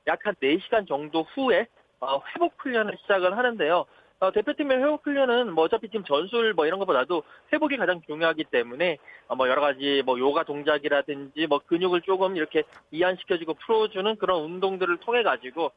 약 0.07 0.25
한 0.25 0.33
4시간 0.35 0.87
정도 0.87 1.23
후에 1.23 1.67
어, 1.99 2.21
회복 2.33 2.53
훈련을 2.59 2.95
시작을 3.01 3.37
하는데요. 3.37 3.85
어, 4.21 4.31
대표팀의 4.31 4.77
회복 4.77 5.05
훈련은 5.05 5.53
뭐 5.53 5.65
어차피 5.65 5.87
지금 5.89 6.05
전술 6.05 6.53
뭐 6.53 6.65
이런 6.65 6.79
것보다도 6.79 7.23
회복이 7.51 7.75
가장 7.75 8.01
중요하기 8.05 8.45
때문에 8.45 8.97
어, 9.27 9.35
뭐 9.35 9.49
여러 9.49 9.61
가지 9.61 10.01
뭐 10.05 10.17
요가 10.17 10.43
동작이라든지 10.43 11.47
뭐 11.47 11.59
근육을 11.59 12.01
조금 12.01 12.37
이렇게 12.37 12.63
이완시켜주고 12.91 13.55
풀어주는 13.65 14.15
그런 14.15 14.43
운동들을 14.43 14.97
통해 14.97 15.23
가지고 15.23 15.71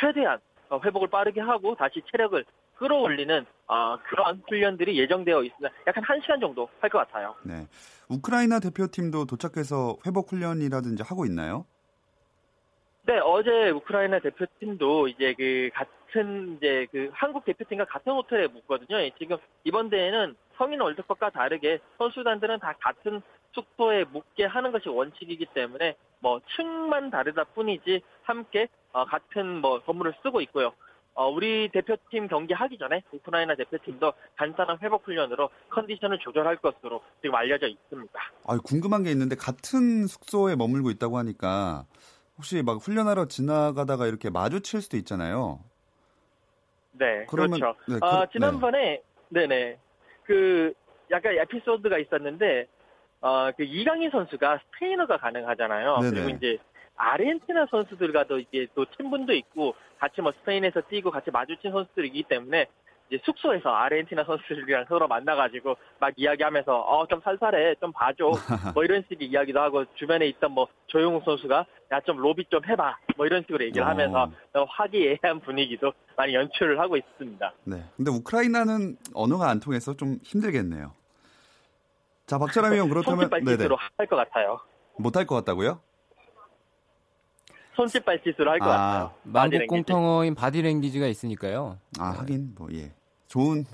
최대한 0.00 0.38
어, 0.68 0.80
회복을 0.84 1.08
빠르게 1.08 1.40
하고 1.40 1.74
다시 1.74 2.02
체력을 2.10 2.44
끌어올리는 2.76 3.46
어, 3.68 3.96
그런 4.08 4.42
훈련들이 4.48 4.98
예정되어 4.98 5.42
있습니다. 5.44 5.74
약간 5.86 6.04
1시간 6.04 6.40
정도 6.40 6.68
할 6.80 6.90
것 6.90 6.98
같아요. 6.98 7.34
네. 7.42 7.66
우크라이나 8.08 8.60
대표팀도 8.60 9.24
도착해서 9.26 9.96
회복 10.06 10.30
훈련이라든지 10.32 11.02
하고 11.02 11.24
있나요? 11.24 11.64
네, 13.04 13.18
어제 13.18 13.70
우크라이나 13.70 14.18
대표팀도 14.18 15.08
이제 15.08 15.32
그 15.38 15.70
같은 15.72 16.56
이제 16.56 16.86
그 16.90 17.08
한국 17.12 17.44
대표팀과 17.44 17.84
같은 17.86 18.12
호텔에 18.12 18.48
묵거든요. 18.48 18.98
예, 19.00 19.10
지금 19.18 19.36
이번 19.64 19.88
대회는 19.90 20.34
성인 20.58 20.80
월드컵과 20.80 21.30
다르게 21.30 21.78
선수단들은 21.98 22.58
다 22.58 22.74
같은 22.80 23.22
숙소에 23.56 24.04
묵게 24.04 24.44
하는 24.44 24.70
것이 24.70 24.88
원칙이기 24.88 25.46
때문에 25.54 25.96
뭐 26.20 26.40
층만 26.54 27.10
다르다 27.10 27.44
뿐이지 27.44 28.02
함께 28.22 28.68
어, 28.92 29.04
같은 29.04 29.60
뭐 29.60 29.80
건물을 29.80 30.14
쓰고 30.22 30.40
있고요. 30.42 30.72
어, 31.14 31.28
우리 31.30 31.70
대표팀 31.72 32.28
경기 32.28 32.52
하기 32.52 32.76
전에 32.76 33.02
우크라이나 33.10 33.54
대표팀도 33.56 34.12
간단한 34.36 34.78
회복 34.82 35.06
훈련으로 35.06 35.48
컨디션을 35.70 36.18
조절할 36.18 36.56
것으로 36.56 37.02
지금 37.22 37.34
알려져 37.34 37.66
있습니다. 37.66 38.20
아, 38.46 38.58
궁금한 38.62 39.02
게 39.02 39.10
있는데 39.12 39.34
같은 39.34 40.06
숙소에 40.06 40.56
머물고 40.56 40.90
있다고 40.90 41.16
하니까 41.16 41.86
혹시 42.36 42.62
막 42.62 42.76
훈련하러 42.76 43.28
지나가다가 43.28 44.06
이렇게 44.06 44.28
마주칠 44.28 44.82
수도 44.82 44.98
있잖아요. 44.98 45.60
네, 46.92 47.24
그러면, 47.28 47.60
그렇죠. 47.60 47.78
네, 47.88 47.98
그, 47.98 48.06
어, 48.06 48.26
지난번에 48.30 49.02
네. 49.28 49.46
네네 49.46 49.78
그 50.24 50.72
약간 51.10 51.32
에피소드가 51.38 51.98
있었는데 51.98 52.66
어, 53.26 53.50
그 53.56 53.64
이강인 53.64 54.10
선수가 54.10 54.60
스페인어가 54.74 55.16
가능하잖아요. 55.16 55.98
네네. 55.98 56.10
그리고 56.10 56.28
이제 56.36 56.58
아르헨티나 56.94 57.66
선수들과 57.72 58.24
도 58.28 58.38
이게 58.38 58.68
또 58.76 58.86
친분도 58.96 59.32
있고 59.34 59.74
같이 59.98 60.20
뭐 60.22 60.32
스페인에서 60.40 60.82
뛰고 60.82 61.10
같이 61.10 61.32
마주친 61.32 61.72
선수들이기 61.72 62.22
때문에 62.28 62.66
이제 63.10 63.20
숙소에서 63.24 63.70
아르헨티나 63.70 64.22
선수들이랑 64.24 64.86
서로 64.88 65.08
만나가지고 65.08 65.76
막 65.98 66.12
이야기하면서 66.16 66.72
어 66.82 67.06
좀 67.06 67.20
살살해 67.20 67.74
좀 67.80 67.92
봐줘 67.92 68.30
뭐 68.74 68.84
이런 68.84 69.02
식의 69.08 69.26
이야기도 69.28 69.60
하고 69.60 69.84
주변에 69.96 70.26
있던 70.28 70.52
뭐 70.52 70.68
조용욱 70.86 71.24
선수가 71.24 71.66
야 71.92 72.00
좀 72.02 72.18
로비 72.18 72.44
좀 72.50 72.64
해봐 72.64 72.96
뭐 73.16 73.26
이런 73.26 73.42
식으로 73.42 73.64
얘기를 73.64 73.82
어. 73.84 73.88
하면서 73.90 74.30
화기애애한 74.68 75.40
분위기도 75.40 75.92
많이 76.16 76.32
연출을 76.34 76.78
하고 76.78 76.96
있습니다. 76.96 77.52
네. 77.64 77.84
근데 77.96 78.10
우크라이나는 78.12 78.96
언어가 79.14 79.50
안 79.50 79.58
통해서 79.60 79.94
좀 79.94 80.18
힘들겠네요. 80.22 80.92
자 82.26 82.38
박찬하 82.38 82.70
위원 82.70 82.88
그렇다면 82.88 83.30
네네. 83.44 83.68
할것 83.98 84.18
같아요. 84.18 84.58
못 84.98 85.16
할 85.16 85.26
것 85.26 85.36
같다고요? 85.36 85.80
손짓발짓으로 87.76 88.50
할것 88.52 88.66
아, 88.68 88.70
같아요. 88.70 89.14
만국 89.22 89.66
공통어인 89.68 90.34
바디랭귀지가 90.34 91.06
있으니까요. 91.06 91.78
아 91.98 92.06
하긴 92.18 92.54
뭐 92.56 92.68
예. 92.72 92.92
좋은 93.28 93.64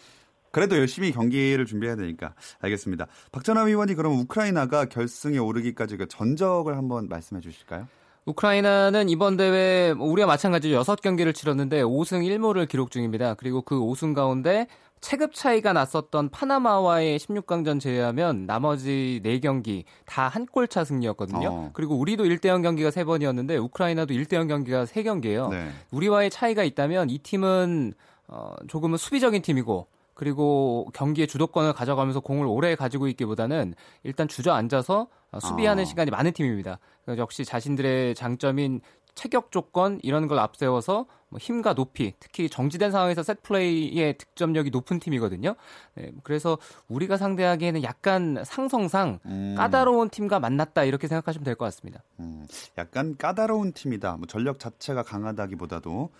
그래도 0.50 0.76
열심히 0.76 1.12
경기를 1.12 1.64
준비해야 1.64 1.96
되니까 1.96 2.34
알겠습니다. 2.60 3.06
박찬하 3.30 3.62
위원이 3.64 3.94
그럼 3.94 4.18
우크라이나가 4.18 4.84
결승에 4.86 5.38
오르기까지 5.38 5.96
그 5.96 6.06
전적을 6.08 6.76
한번 6.76 7.08
말씀해 7.08 7.40
주실까요? 7.40 7.88
우크라이나는 8.26 9.08
이번 9.08 9.36
대회 9.36 9.94
뭐 9.94 10.08
우리와 10.08 10.26
마찬가지로 10.26 10.82
6경기를 10.82 11.34
치렀는데 11.34 11.82
5승 11.82 12.22
1무를 12.26 12.68
기록 12.68 12.90
중입니다. 12.90 13.34
그리고 13.34 13.62
그 13.62 13.76
5승 13.80 14.14
가운데 14.14 14.66
체급 15.02 15.34
차이가 15.34 15.72
났었던 15.74 16.30
파나마와의 16.30 17.18
16강전 17.18 17.80
제외하면 17.80 18.46
나머지 18.46 19.20
4경기 19.24 19.84
다 20.06 20.28
한 20.28 20.46
골 20.46 20.68
차 20.68 20.84
승리였거든요. 20.84 21.48
어. 21.50 21.70
그리고 21.74 21.96
우리도 21.98 22.24
1대0 22.24 22.62
경기가 22.62 22.88
3번이었는데 22.90 23.62
우크라이나도 23.64 24.14
1대0 24.14 24.48
경기가 24.48 24.84
3경기예요. 24.84 25.50
네. 25.50 25.68
우리와의 25.90 26.30
차이가 26.30 26.62
있다면 26.62 27.10
이 27.10 27.18
팀은 27.18 27.92
어, 28.28 28.54
조금은 28.68 28.96
수비적인 28.96 29.42
팀이고 29.42 29.88
그리고 30.14 30.88
경기의 30.94 31.26
주도권을 31.26 31.72
가져가면서 31.72 32.20
공을 32.20 32.46
오래 32.46 32.76
가지고 32.76 33.08
있기보다는 33.08 33.74
일단 34.04 34.28
주저앉아서 34.28 35.08
수비하는 35.40 35.82
어. 35.82 35.84
시간이 35.84 36.10
많은 36.12 36.32
팀입니다. 36.32 36.78
역시 37.16 37.44
자신들의 37.44 38.14
장점인 38.14 38.80
체격 39.14 39.50
조건 39.50 39.98
이런 40.02 40.26
걸 40.28 40.38
앞세워서 40.38 41.06
뭐 41.28 41.38
힘과 41.38 41.74
높이, 41.74 42.12
특히 42.20 42.48
정지된 42.48 42.90
상황에서 42.90 43.22
셋 43.22 43.42
플레이의 43.42 44.18
득점력이 44.18 44.70
높은 44.70 44.98
팀이거든요. 44.98 45.54
네, 45.94 46.12
그래서 46.22 46.58
우리가 46.88 47.16
상대하기에는 47.16 47.82
약간 47.84 48.42
상성상 48.44 49.20
음. 49.24 49.54
까다로운 49.56 50.10
팀과 50.10 50.40
만났다 50.40 50.84
이렇게 50.84 51.06
생각하시면 51.08 51.44
될 51.44 51.54
것 51.54 51.64
같습니다. 51.66 52.02
음, 52.20 52.46
약간 52.78 53.16
까다로운 53.16 53.72
팀이다. 53.72 54.16
뭐 54.16 54.26
전력 54.26 54.58
자체가 54.58 55.02
강하다기보다도 55.02 56.10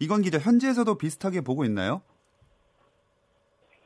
이건 0.00 0.22
기자 0.22 0.38
현지에서도 0.38 0.96
비슷하게 0.98 1.40
보고 1.40 1.64
있나요? 1.64 2.02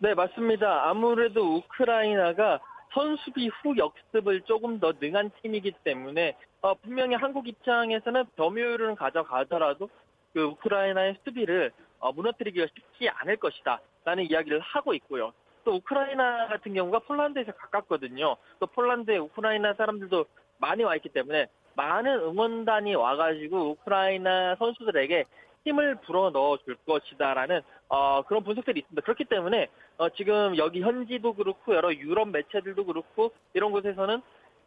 네, 0.01 0.15
맞습니다. 0.15 0.89
아무래도 0.89 1.57
우크라이나가 1.57 2.61
선수비 2.93 3.49
후 3.49 3.77
역습을 3.77 4.43
조금 4.43 4.81
더 4.81 4.93
능한 4.99 5.31
팀이기 5.43 5.73
때문에 5.85 6.37
어, 6.61 6.75
분명히 6.75 7.15
한국 7.15 7.47
입장에서는 7.47 8.25
점유율을 8.37 8.95
가져가더라도 8.97 9.89
그 10.33 10.43
우크라이나의 10.43 11.17
수비를 11.25 11.73
어, 12.01 12.13
무너뜨리기가 12.13 12.67
쉽지 12.67 13.09
않을 13.09 13.37
것이다 13.37 13.81
라는 14.05 14.25
이야기를 14.25 14.61
하고 14.61 14.95
있고요. 14.95 15.33
또 15.65 15.75
우크라이나 15.75 16.49
같은 16.49 16.73
경우가 16.75 17.01
폴란드에서 17.01 17.53
가깝거든요. 17.53 18.37
또 18.59 18.67
폴란드에 18.67 19.19
우크라이나 19.19 19.75
사람들도 19.75 20.25
많이 20.59 20.83
와 20.83 20.97
있기 20.97 21.11
때문에 21.11 21.49
많은 21.75 22.11
응원단이 22.11 22.95
와가지고 22.95 23.71
우크라이나 23.71 24.57
선수들에게 24.57 25.25
힘을 25.65 25.97
불어 26.07 26.31
넣어 26.31 26.57
줄 26.65 26.77
것이다라는 26.87 27.61
어, 27.89 28.23
그런 28.23 28.45
분석들이 28.45 28.81
있습니다. 28.81 29.03
그렇기 29.03 29.25
때문에 29.25 29.69
어, 29.97 30.09
지금 30.11 30.57
여기 30.57 30.83
현지도 30.83 31.35
그렇고 31.35 31.75
여러 31.75 31.93
유럽 31.93 32.29
매체들도 32.29 32.85
그렇고 32.85 33.33
이런 33.55 33.73
곳에서는 33.73 34.21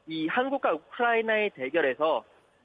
이 0.08 0.28
한국과 0.28 0.74
우크라이나의 0.74 1.52
대결에서 1.52 2.24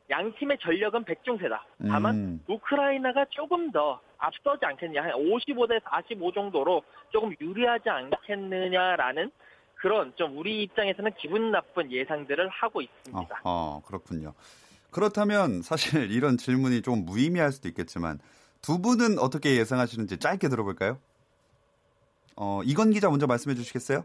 양 0.08 0.32
팀의 0.38 0.58
전력은 0.60 1.04
백중세다. 1.04 1.66
다만 1.88 2.14
음. 2.14 2.44
우크라이나가 2.48 3.26
조금 3.30 3.70
더 3.72 4.00
앞서지 4.18 4.64
않겠느냐, 4.64 5.02
한 5.02 5.10
55대 5.12 5.82
45 5.82 6.32
정도로 6.32 6.82
조금 7.10 7.34
유리하지 7.40 7.88
않겠느냐라는 7.90 9.30
그런 9.74 10.12
좀 10.16 10.38
우리 10.38 10.62
입장에서는 10.62 11.10
기분 11.18 11.50
나쁜 11.50 11.90
예상들을 11.90 12.48
하고 12.48 12.80
있습니다. 12.80 13.40
어, 13.44 13.78
어 13.78 13.82
그렇군요. 13.84 14.32
그렇다면 14.90 15.62
사실 15.62 16.10
이런 16.10 16.36
질문이 16.38 16.82
좀 16.82 17.04
무의미할 17.04 17.52
수도 17.52 17.68
있겠지만 17.68 18.18
두 18.66 18.82
분은 18.82 19.18
어떻게 19.20 19.56
예상하시는지 19.56 20.18
짧게 20.18 20.48
들어볼까요? 20.48 20.98
어, 22.34 22.60
이건 22.64 22.90
기자 22.90 23.08
먼저 23.08 23.26
말씀해 23.26 23.54
주시겠어요? 23.54 24.04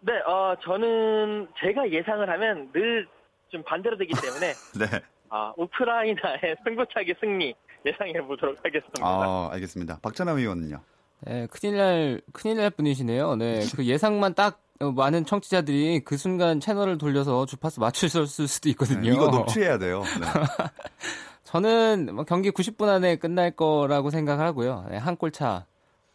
네, 0.00 0.12
어, 0.26 0.56
저는 0.64 1.48
제가 1.60 1.90
예상을 1.90 2.28
하면 2.28 2.70
늘 2.72 3.06
좀 3.50 3.62
반대로 3.64 3.96
되기 3.98 4.12
때문에 4.22 4.54
네. 4.78 5.02
아, 5.28 5.52
우크라이나의 5.56 6.56
승부차기 6.64 7.14
승리 7.20 7.54
예상해 7.84 8.12
보도록 8.22 8.56
하겠습니다. 8.64 9.00
아, 9.02 9.48
알겠습니다. 9.52 9.98
박찬하 10.02 10.32
의원은요? 10.32 10.80
네, 11.22 11.46
큰일 11.50 11.76
날 11.76 12.20
큰일 12.32 12.56
날 12.56 12.70
분이시네요. 12.70 13.36
네, 13.36 13.60
그 13.76 13.84
예상만 13.84 14.34
딱 14.34 14.60
많은 14.78 15.26
청취자들이 15.26 16.00
그 16.04 16.16
순간 16.16 16.60
채널을 16.60 16.96
돌려서 16.96 17.44
주파수 17.44 17.80
맞추셨을 17.80 18.48
수도 18.48 18.68
있거든요. 18.70 19.00
네, 19.02 19.08
이거 19.08 19.28
녹취해야 19.28 19.78
돼요. 19.78 20.02
네. 20.02 20.26
저는 21.50 22.14
뭐 22.14 22.24
경기 22.24 22.52
90분 22.52 22.88
안에 22.88 23.16
끝날 23.16 23.50
거라고 23.50 24.10
생각을 24.10 24.44
하고요. 24.44 24.86
네, 24.88 24.96
한 24.96 25.16
골차 25.16 25.66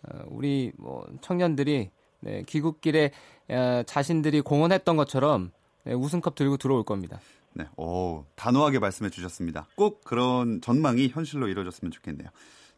어, 0.03 0.19
우리 0.27 0.71
뭐 0.77 1.05
청년들이 1.19 1.89
네, 2.21 2.43
귀국길에 2.47 3.11
어, 3.49 3.83
자신들이 3.85 4.39
공헌했던 4.39 4.95
것처럼 4.95 5.51
네, 5.83 5.93
우승컵 5.93 6.35
들고 6.35 6.55
들어올 6.55 6.83
겁니다. 6.83 7.19
네, 7.51 7.65
오, 7.75 8.23
단호하게 8.35 8.79
말씀해 8.79 9.09
주셨습니다. 9.09 9.67
꼭 9.75 10.05
그런 10.05 10.61
전망이 10.61 11.09
현실로 11.09 11.49
이루어졌으면 11.49 11.91
좋겠네요. 11.91 12.29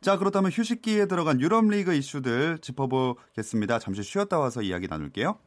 자, 0.01 0.17
그렇다면 0.17 0.51
휴식기에 0.51 1.05
들어간 1.05 1.39
유럽 1.39 1.63
리그 1.67 1.93
이슈들 1.93 2.57
짚어보겠습니다. 2.59 3.77
잠시 3.77 4.01
쉬었다 4.01 4.39
와서 4.39 4.63
이야기 4.63 4.87
나눌게요. 4.87 5.37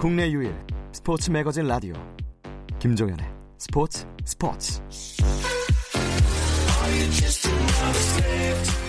국내 0.00 0.30
유일 0.30 0.54
스포츠 0.92 1.28
매거진 1.32 1.66
라디오 1.66 1.92
김종현의 2.78 3.26
스포츠 3.58 4.06
스포츠 4.24 4.80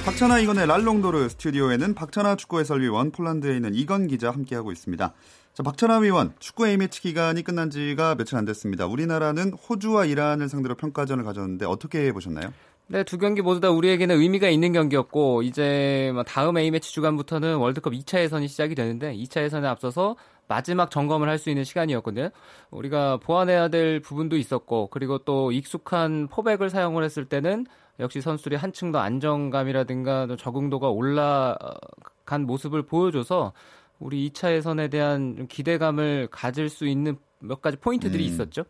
박찬아 0.05 0.37
이건의 0.37 0.67
랄롱도르 0.67 1.29
스튜디오에는 1.29 1.95
박찬아 1.95 2.35
축구 2.35 2.59
해설위원 2.59 3.09
폴란드에 3.09 3.55
있는 3.55 3.73
이건 3.73 4.05
기자 4.05 4.29
함께하고 4.29 4.71
있습니다. 4.71 5.13
자, 5.53 5.63
박찬아 5.63 5.97
위원, 5.97 6.33
축구 6.37 6.67
A매치 6.67 7.01
기간이 7.01 7.41
끝난 7.43 7.71
지가 7.71 8.13
며칠 8.13 8.37
안 8.37 8.45
됐습니다. 8.45 8.85
우리나라는 8.85 9.53
호주와 9.53 10.05
이란을 10.05 10.47
상대로 10.47 10.75
평가전을 10.75 11.23
가졌는데 11.23 11.65
어떻게 11.65 12.11
보셨나요? 12.11 12.53
네, 12.91 13.03
두 13.03 13.19
경기 13.19 13.43
모두 13.43 13.59
다 13.59 13.69
우리에게는 13.69 14.19
의미가 14.19 14.49
있는 14.49 14.73
경기였고 14.73 15.43
이제 15.43 16.09
뭐 16.13 16.23
다음 16.23 16.57
A매치 16.57 16.91
주간부터는 16.91 17.57
월드컵 17.57 17.93
2차 17.93 18.19
예선이 18.19 18.47
시작이 18.47 18.73
되는데 18.73 19.15
2차 19.15 19.43
예선에 19.43 19.67
앞서서 19.67 20.15
마지막 20.49 20.91
점검을 20.91 21.29
할 21.29 21.37
수 21.39 21.49
있는 21.49 21.63
시간이었거든요. 21.63 22.31
우리가 22.71 23.17
보완해야 23.17 23.69
될 23.69 24.01
부분도 24.01 24.35
있었고 24.35 24.87
그리고 24.91 25.19
또 25.19 25.53
익숙한 25.53 26.27
포백을 26.27 26.69
사용을 26.69 27.03
했을 27.05 27.23
때는 27.23 27.65
역시 28.01 28.19
선수들이 28.19 28.57
한층 28.57 28.91
더 28.91 28.99
안정감이라든가 28.99 30.27
적응도가 30.37 30.89
올라간 30.89 32.45
모습을 32.45 32.83
보여줘서 32.83 33.53
우리 33.99 34.29
2차 34.29 34.51
예선에 34.53 34.87
대한 34.89 35.47
기대감을 35.47 36.27
가질 36.31 36.67
수 36.69 36.87
있는 36.87 37.17
몇 37.39 37.61
가지 37.61 37.77
포인트들이 37.77 38.25
음. 38.25 38.29
있었죠. 38.33 38.63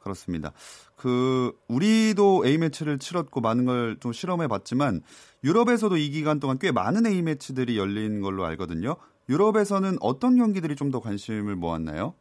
그렇습니다. 0.00 0.52
그 0.96 1.52
우리도 1.68 2.44
A 2.46 2.56
매치를 2.58 2.98
치렀고 2.98 3.40
많은 3.40 3.66
걸 3.66 3.96
좀 4.00 4.12
실험해 4.12 4.48
봤지만 4.48 5.02
유럽에서도 5.44 5.96
이 5.96 6.10
기간 6.10 6.40
동안 6.40 6.58
꽤 6.58 6.72
많은 6.72 7.06
A 7.06 7.22
매치들이 7.22 7.76
열린 7.76 8.20
걸로 8.22 8.44
알거든요. 8.46 8.96
유럽에서는 9.30 9.98
어떤 10.00 10.36
경기들이 10.36 10.74
좀 10.74 10.90
더 10.90 10.98
관심을 11.00 11.54
모았나요? 11.54 12.14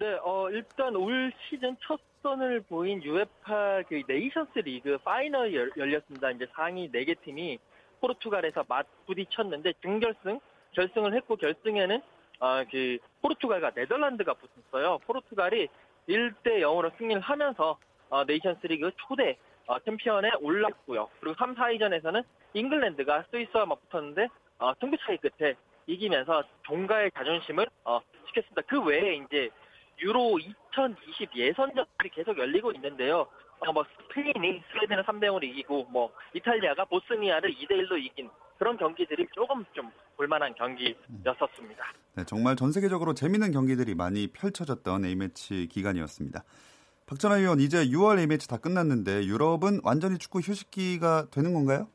네, 0.00 0.18
어, 0.24 0.50
일단 0.50 0.96
올 0.96 1.32
시즌 1.48 1.76
첫 1.86 2.00
선을 2.22 2.62
보인 2.62 3.00
UEFA 3.02 3.84
그 3.88 4.02
네이션스 4.08 4.58
리그 4.58 4.98
파이널이 4.98 5.54
열, 5.54 5.70
렸습니다 5.76 6.30
이제 6.32 6.46
상위 6.52 6.90
4개 6.90 7.14
팀이 7.22 7.58
포르투갈에서 8.00 8.64
맞부딪혔는데 8.66 9.74
준결승, 9.82 10.40
결승을 10.72 11.14
했고 11.14 11.36
결승에는 11.36 12.02
어, 12.40 12.64
그 12.70 12.98
포르투갈과 13.22 13.70
네덜란드가 13.76 14.34
붙었어요. 14.34 14.98
포르투갈이 15.06 15.68
1대 16.08 16.60
0으로 16.60 16.90
승리를 16.98 17.20
하면서 17.20 17.78
어, 18.08 18.24
네이션스 18.24 18.66
리그 18.66 18.90
초대 18.96 19.36
어, 19.66 19.78
챔피언에 19.78 20.30
올랐고요. 20.40 21.08
그리고 21.20 21.36
3, 21.38 21.54
4위전에서는 21.54 22.24
잉글랜드가 22.54 23.26
스위스와 23.30 23.66
맞붙었는데 23.66 24.26
어, 24.60 24.74
승부 24.78 24.96
차이 24.98 25.16
끝에 25.16 25.54
이기면서 25.86 26.44
종가의 26.62 27.10
자존심을 27.16 27.66
어, 27.84 28.00
지켰습니다. 28.28 28.62
그 28.68 28.80
외에 28.82 29.16
이제 29.16 29.50
유로 30.02 30.38
2020 30.38 31.34
예선전들이 31.34 32.10
계속 32.12 32.38
열리고 32.38 32.72
있는데요. 32.72 33.26
어, 33.60 33.72
뭐 33.72 33.84
스페인이 33.84 34.62
스웨덴을 34.70 35.04
3대 35.04 35.24
0으로 35.24 35.42
이기고 35.44 35.84
뭐 35.90 36.12
이탈리아가 36.34 36.84
보스니아를 36.84 37.54
2대 37.54 37.72
1로 37.72 37.98
이긴 37.98 38.30
그런 38.58 38.76
경기들이 38.76 39.26
조금 39.32 39.64
좀 39.72 39.90
볼만한 40.16 40.54
경기였었습니다. 40.54 41.84
네, 42.14 42.24
정말 42.24 42.56
전 42.56 42.72
세계적으로 42.72 43.14
재밌는 43.14 43.52
경기들이 43.52 43.94
많이 43.94 44.26
펼쳐졌던 44.28 45.06
A매치 45.06 45.68
기간이었습니다. 45.68 46.44
박찬하 47.06 47.36
위원 47.36 47.60
이제 47.60 47.86
6월 47.86 48.18
A매치 48.18 48.46
다 48.48 48.58
끝났는데 48.58 49.24
유럽은 49.24 49.80
완전히 49.82 50.18
축구 50.18 50.40
휴식기가 50.40 51.28
되는 51.30 51.54
건가요? 51.54 51.88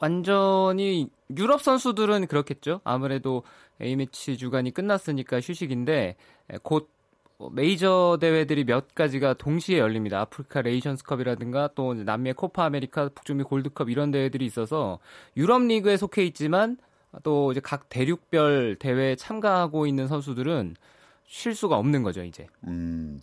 완전히 0.00 1.08
유럽 1.36 1.62
선수들은 1.62 2.26
그렇겠죠. 2.26 2.80
아무래도 2.84 3.44
A매치 3.80 4.36
주간이 4.36 4.72
끝났으니까 4.72 5.40
휴식인데 5.40 6.16
곧 6.62 6.90
메이저 7.52 8.18
대회들이 8.20 8.64
몇 8.64 8.94
가지가 8.94 9.34
동시에 9.34 9.78
열립니다. 9.78 10.20
아프리카 10.20 10.60
네이션스컵이라든가 10.60 11.70
또 11.74 11.94
남미의 11.94 12.34
코파 12.34 12.64
아메리카, 12.64 13.08
북중미 13.08 13.44
골드컵 13.44 13.88
이런 13.88 14.10
대회들이 14.10 14.44
있어서 14.44 14.98
유럽 15.36 15.62
리그에 15.62 15.96
속해 15.96 16.24
있지만 16.26 16.76
또 17.22 17.50
이제 17.52 17.60
각 17.60 17.88
대륙별 17.88 18.76
대회에 18.78 19.16
참가하고 19.16 19.86
있는 19.86 20.06
선수들은 20.06 20.76
쉴 21.26 21.54
수가 21.54 21.76
없는 21.76 22.02
거죠, 22.02 22.22
이제. 22.22 22.46
음, 22.66 23.20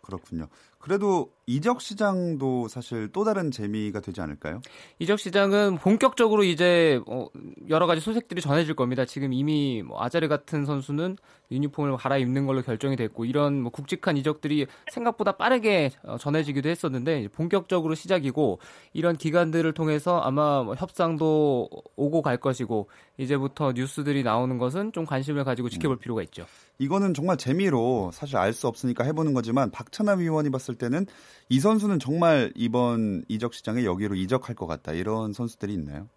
그렇군요. 0.00 0.48
그래도 0.84 1.32
이적 1.46 1.80
시장도 1.80 2.68
사실 2.68 3.08
또 3.10 3.24
다른 3.24 3.50
재미가 3.50 4.00
되지 4.00 4.20
않을까요? 4.20 4.60
이적 4.98 5.18
시장은 5.18 5.78
본격적으로 5.78 6.44
이제 6.44 7.00
어, 7.06 7.26
여러 7.70 7.86
가지 7.86 8.02
소식들이 8.02 8.42
전해질 8.42 8.74
겁니다. 8.74 9.06
지금 9.06 9.32
이미 9.32 9.82
뭐 9.82 10.02
아자르 10.02 10.28
같은 10.28 10.66
선수는 10.66 11.16
유니폼을 11.54 11.96
갈아입는 11.96 12.46
걸로 12.46 12.62
결정이 12.62 12.96
됐고 12.96 13.24
이런 13.24 13.60
뭐 13.60 13.70
굵직한 13.70 14.16
이적들이 14.16 14.66
생각보다 14.92 15.32
빠르게 15.32 15.90
어, 16.02 16.16
전해지기도 16.18 16.68
했었는데 16.68 17.28
본격적으로 17.28 17.94
시작이고 17.94 18.58
이런 18.92 19.16
기관들을 19.16 19.72
통해서 19.72 20.20
아마 20.20 20.62
뭐 20.62 20.74
협상도 20.74 21.68
오고 21.96 22.22
갈 22.22 22.36
것이고 22.36 22.88
이제부터 23.18 23.72
뉴스들이 23.72 24.22
나오는 24.22 24.58
것은 24.58 24.92
좀 24.92 25.06
관심을 25.06 25.44
가지고 25.44 25.68
지켜볼 25.68 25.96
음. 25.96 25.98
필요가 26.00 26.22
있죠. 26.22 26.46
이거는 26.78 27.14
정말 27.14 27.36
재미로 27.36 28.10
사실 28.12 28.36
알 28.36 28.54
수 28.54 28.68
없으니까 28.68 29.04
해보는 29.04 29.34
거지만 29.34 29.70
박찬하 29.70 30.14
위원이 30.14 30.50
봤을 30.50 30.76
때는 30.76 31.06
이 31.48 31.58
선수는 31.60 31.98
정말 31.98 32.52
이번 32.54 33.24
이적 33.28 33.52
시장에 33.52 33.84
여기로 33.84 34.14
이적할 34.14 34.54
것 34.54 34.66
같다 34.66 34.92
이런 34.92 35.32
선수들이 35.32 35.72
있나요? 35.74 36.08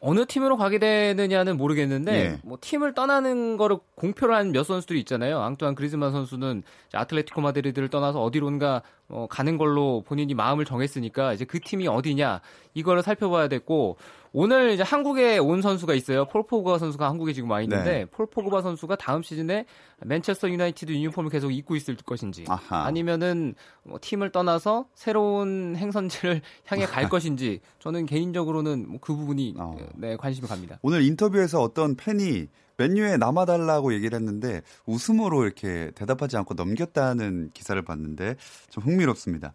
어느 0.00 0.26
팀으로 0.26 0.56
가게 0.56 0.78
되느냐는 0.78 1.56
모르겠는데 1.56 2.12
예. 2.14 2.38
뭐 2.44 2.58
팀을 2.60 2.94
떠나는 2.94 3.56
거를 3.56 3.78
공표를 3.96 4.34
한 4.34 4.52
몇 4.52 4.64
선수들이 4.64 4.98
있잖아요. 5.00 5.40
앙투안 5.40 5.74
그리즈만 5.74 6.12
선수는 6.12 6.62
아틀레티코 6.92 7.40
마드리드를 7.40 7.88
떠나서 7.88 8.22
어디론가 8.22 8.82
어, 9.10 9.26
가는 9.30 9.56
걸로 9.56 10.02
본인이 10.06 10.34
마음을 10.34 10.64
정했으니까 10.64 11.32
이제 11.32 11.44
그 11.44 11.60
팀이 11.60 11.88
어디냐 11.88 12.40
이거를 12.74 13.02
살펴봐야 13.02 13.48
되고 13.48 13.96
오늘 14.32 14.72
이제 14.72 14.82
한국에 14.82 15.38
온 15.38 15.62
선수가 15.62 15.94
있어요. 15.94 16.26
폴 16.26 16.46
포그바 16.46 16.76
선수가 16.78 17.08
한국에 17.08 17.32
지금 17.32 17.50
와 17.50 17.62
있는데 17.62 17.90
네. 17.90 18.04
폴 18.04 18.26
포그바 18.26 18.60
선수가 18.60 18.96
다음 18.96 19.22
시즌에 19.22 19.64
맨체스터 20.04 20.50
유나이티드 20.50 20.92
유니폼을 20.92 21.30
계속 21.30 21.50
입고 21.50 21.74
있을 21.76 21.96
것인지 21.96 22.44
아하. 22.46 22.84
아니면은 22.84 23.54
뭐 23.82 23.98
팀을 24.00 24.30
떠나서 24.30 24.86
새로운 24.94 25.74
행선지를 25.76 26.42
향해 26.66 26.84
갈 26.84 27.08
것인지 27.08 27.60
저는 27.78 28.04
개인적으로는 28.06 28.88
뭐 28.88 28.98
그 29.00 29.16
부분이 29.16 29.54
어. 29.58 29.74
네, 29.94 30.16
관심이 30.16 30.46
갑니다. 30.46 30.78
오늘 30.82 31.02
인터뷰에서 31.02 31.62
어떤 31.62 31.96
팬이 31.96 32.48
맨유에 32.78 33.16
남아달라고 33.16 33.92
얘기를 33.92 34.16
했는데 34.16 34.62
웃음으로 34.86 35.44
이렇게 35.44 35.90
대답하지 35.96 36.36
않고 36.36 36.54
넘겼다는 36.54 37.50
기사를 37.52 37.80
봤는데 37.82 38.36
좀 38.70 38.84
흥미롭습니다. 38.84 39.52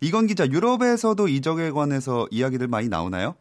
이건 0.00 0.26
기자, 0.26 0.46
유럽에서도 0.46 1.28
이적에 1.28 1.70
관해서 1.70 2.26
이야기들 2.30 2.66
많이 2.66 2.88
나오나요? 2.88 3.36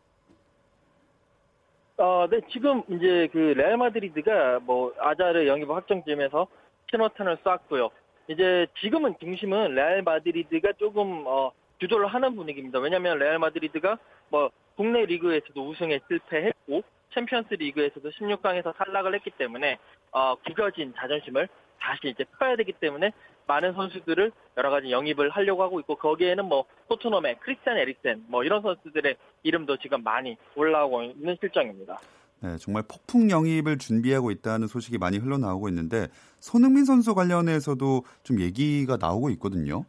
어, 1.98 2.28
네, 2.30 2.42
지금 2.52 2.84
이제 2.90 3.30
그 3.32 3.38
레알 3.38 3.78
마드리드가 3.78 4.60
뭐 4.60 4.94
아자르 5.00 5.48
영입 5.48 5.70
확정지면서 5.70 6.48
신호탄을 6.92 7.38
쐈고요. 7.38 7.90
이제 8.28 8.68
지금은 8.80 9.16
중심은 9.20 9.76
레알 9.76 10.02
마드리드가 10.04 10.74
조금 10.78 11.24
어, 11.26 11.52
주도를 11.80 12.08
하는 12.08 12.36
분위기입니다. 12.36 12.80
왜냐하면 12.80 13.18
레알 13.18 13.40
마드리드가 13.40 13.98
뭐 14.30 14.50
국내 14.76 15.06
리그에서도 15.06 15.70
우승에 15.70 16.00
실패했고 16.08 16.84
챔피언스 17.14 17.56
리그에서도 17.56 18.10
16강에서 18.10 18.76
탈락을 18.76 19.14
했기 19.16 19.32
때문에 19.32 19.78
어, 20.12 20.36
구겨진 20.36 20.94
자존심을 20.96 21.48
다시 21.80 22.10
이제 22.10 22.24
풀어야 22.24 22.56
되기 22.56 22.74
때문에 22.74 23.12
많은 23.48 23.74
선수들을 23.74 24.32
여러 24.58 24.70
가지 24.70 24.92
영입을 24.92 25.30
하려고 25.30 25.64
하고 25.64 25.80
있고 25.80 25.96
거기에는 25.96 26.46
뭐 26.46 26.66
토트넘의 26.90 27.40
크리스찬 27.40 27.78
에릭센 27.78 28.26
뭐 28.28 28.44
이런 28.44 28.62
선수들의 28.62 29.16
이름도 29.44 29.78
지금 29.78 30.04
많이 30.04 30.38
올라오고 30.56 31.04
있는 31.04 31.38
실정입니다. 31.40 32.00
네, 32.44 32.58
정말 32.58 32.84
폭풍 32.88 33.30
영입을 33.30 33.78
준비하고 33.78 34.32
있다는 34.32 34.68
소식이 34.68 34.98
많이 34.98 35.18
흘러나오고 35.18 35.70
있는데 35.70 36.08
손흥민 36.40 36.86
선수 36.86 37.14
관련해서도 37.14 38.04
좀 38.24 38.40
얘기가 38.40 38.98
나오고 39.00 39.30
있거든요. 39.32 39.86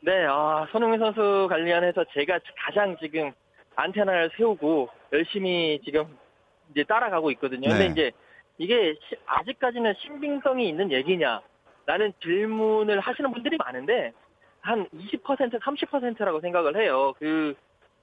네, 0.00 0.24
아, 0.26 0.66
손흥민 0.70 1.00
선수 1.00 1.46
관련해서 1.50 2.04
제가 2.14 2.38
가장 2.64 2.96
지금 2.98 3.32
안테나를 3.78 4.30
세우고 4.36 4.88
열심히 5.12 5.80
지금 5.84 6.04
이제 6.70 6.82
따라가고 6.84 7.30
있거든요. 7.32 7.68
네. 7.68 7.78
근데 7.78 7.86
이제 7.86 8.12
이게 8.58 8.94
아직까지는 9.24 9.94
신빙성이 9.98 10.68
있는 10.68 10.90
얘기냐 10.90 11.40
라는 11.86 12.12
질문을 12.20 12.98
하시는 13.00 13.32
분들이 13.32 13.56
많은데 13.56 14.12
한 14.60 14.86
20% 14.88 15.60
30%라고 15.60 16.40
생각을 16.40 16.76
해요. 16.76 17.14
그 17.18 17.54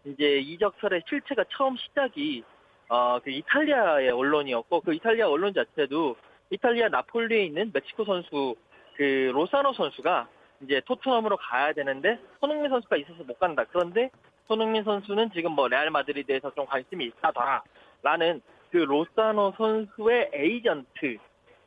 이제 0.06 0.38
이적설의 0.38 1.04
실체가 1.08 1.44
처음 1.50 1.76
시작이 1.76 2.44
어 2.88 3.20
그 3.24 3.32
이탈리아의 3.32 4.12
언론이었고 4.12 4.82
그 4.82 4.94
이탈리아 4.94 5.28
언론 5.28 5.54
자체도 5.54 6.16
이탈리아 6.52 6.88
나폴리에 6.88 7.44
있는 7.46 7.72
멕시코 7.74 8.06
선수 8.06 8.56
그 8.96 9.32
로사노 9.34 9.74
선수가 9.74 10.28
이제 10.62 10.82
토트넘으로 10.86 11.36
가야 11.38 11.74
되는데 11.74 12.18
손흥민 12.40 12.70
선수가 12.70 12.96
있어서 12.98 13.24
못 13.24 13.38
간다. 13.40 13.66
그런데 13.72 14.10
손흥민 14.48 14.84
선수는 14.84 15.32
지금 15.32 15.52
뭐 15.52 15.68
레알 15.68 15.90
마드리드에서 15.90 16.54
좀 16.56 16.66
관심이 16.66 17.06
있다더라라는 17.06 18.42
그 18.72 18.78
로사노 18.78 19.54
선수의 19.58 20.32
에이전트 20.34 21.18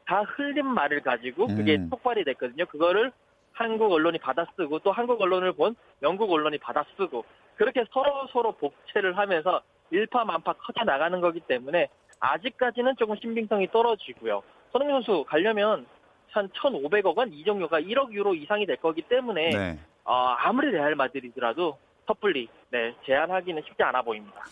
다 0.07 0.23
흘린 0.23 0.67
말을 0.67 1.03
가지고 1.03 1.47
그게 1.49 1.77
음. 1.77 1.91
폭발이 1.91 2.25
됐거든요. 2.25 2.67
그거를 2.67 3.13
한국 3.53 3.93
언론이 3.93 4.19
받아쓰고 4.19 4.79
또 4.81 4.93
한국 4.93 5.21
언론을 5.21 5.53
본 5.53 5.75
영국 6.03 6.31
언론이 6.31 6.59
받아쓰고 6.59 7.25
그렇게 7.57 7.85
서로 7.93 8.27
서로 8.33 8.53
복체를 8.53 9.19
하면서 9.19 9.61
일파만파 9.91 10.53
커져 10.55 10.85
나가는 10.85 11.21
거기 11.21 11.41
때문에 11.41 11.89
아직까지는 12.21 12.97
조금 12.97 13.17
신빙성이 13.17 13.69
떨어지고요. 13.71 14.43
손흥민 14.71 15.03
선수 15.03 15.25
가려면 15.25 15.87
한 16.31 16.49
1,500억 16.51 17.17
원 17.17 17.33
이정료가 17.33 17.81
1억 17.81 18.13
유로 18.13 18.35
이상이 18.35 18.67
될 18.67 18.77
거기 18.77 19.03
때문에 19.03 19.51
네. 19.51 19.79
어, 20.05 20.13
아무리 20.39 20.71
레알 20.71 20.95
마드리드라도 20.95 21.79
섣불리 22.09 22.49
네, 22.71 22.95
제한하기는 23.07 23.63
쉽지 23.67 23.83
않아 23.83 24.03
보입니다. 24.03 24.43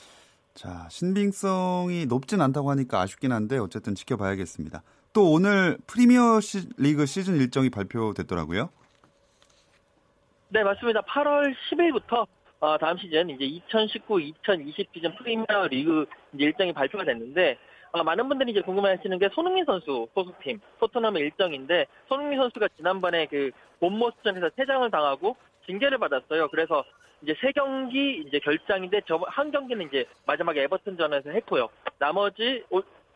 자, 0.54 0.86
신빙성이 0.90 2.06
높진 2.06 2.40
않다고 2.40 2.70
하니까 2.70 3.00
아쉽긴 3.00 3.32
한데 3.32 3.58
어쨌든 3.58 3.94
지켜봐야겠습니다. 3.94 4.82
또 5.12 5.32
오늘 5.32 5.78
프리미어 5.86 6.40
시, 6.40 6.68
리그 6.76 7.06
시즌 7.06 7.36
일정이 7.36 7.70
발표됐더라고요. 7.70 8.70
네, 10.48 10.62
맞습니다. 10.62 11.00
8월 11.02 11.54
10일부터 11.70 12.26
어, 12.60 12.78
다음 12.78 12.96
시즌 12.98 13.28
이제 13.30 13.44
2019-2020 13.68 14.86
시즌 14.94 15.14
프리미어 15.16 15.66
리그 15.70 16.06
일정이 16.38 16.72
발표가 16.72 17.04
됐는데 17.04 17.58
어, 17.92 18.02
많은 18.02 18.28
분들이 18.28 18.52
이제 18.52 18.60
궁금해하시는 18.60 19.18
게 19.18 19.28
손흥민 19.34 19.64
선수 19.64 20.06
소속팀 20.14 20.60
토트넘의 20.80 21.22
일정인데 21.22 21.86
손흥민 22.08 22.38
선수가 22.38 22.68
지난번에 22.76 23.26
그 23.26 23.50
본모스전에서 23.80 24.50
퇴장을 24.56 24.90
당하고 24.90 25.36
징계를 25.66 25.98
받았어요. 25.98 26.48
그래서 26.48 26.84
이제 27.26 27.34
세 27.40 27.50
경기 27.50 28.22
이제 28.26 28.38
결장인데 28.38 29.00
저 29.08 29.18
한 29.26 29.50
경기는 29.50 29.84
이제 29.86 30.06
마지막에 30.26 30.62
에버튼전에서 30.62 31.30
했고요. 31.30 31.68
나머지 31.98 32.62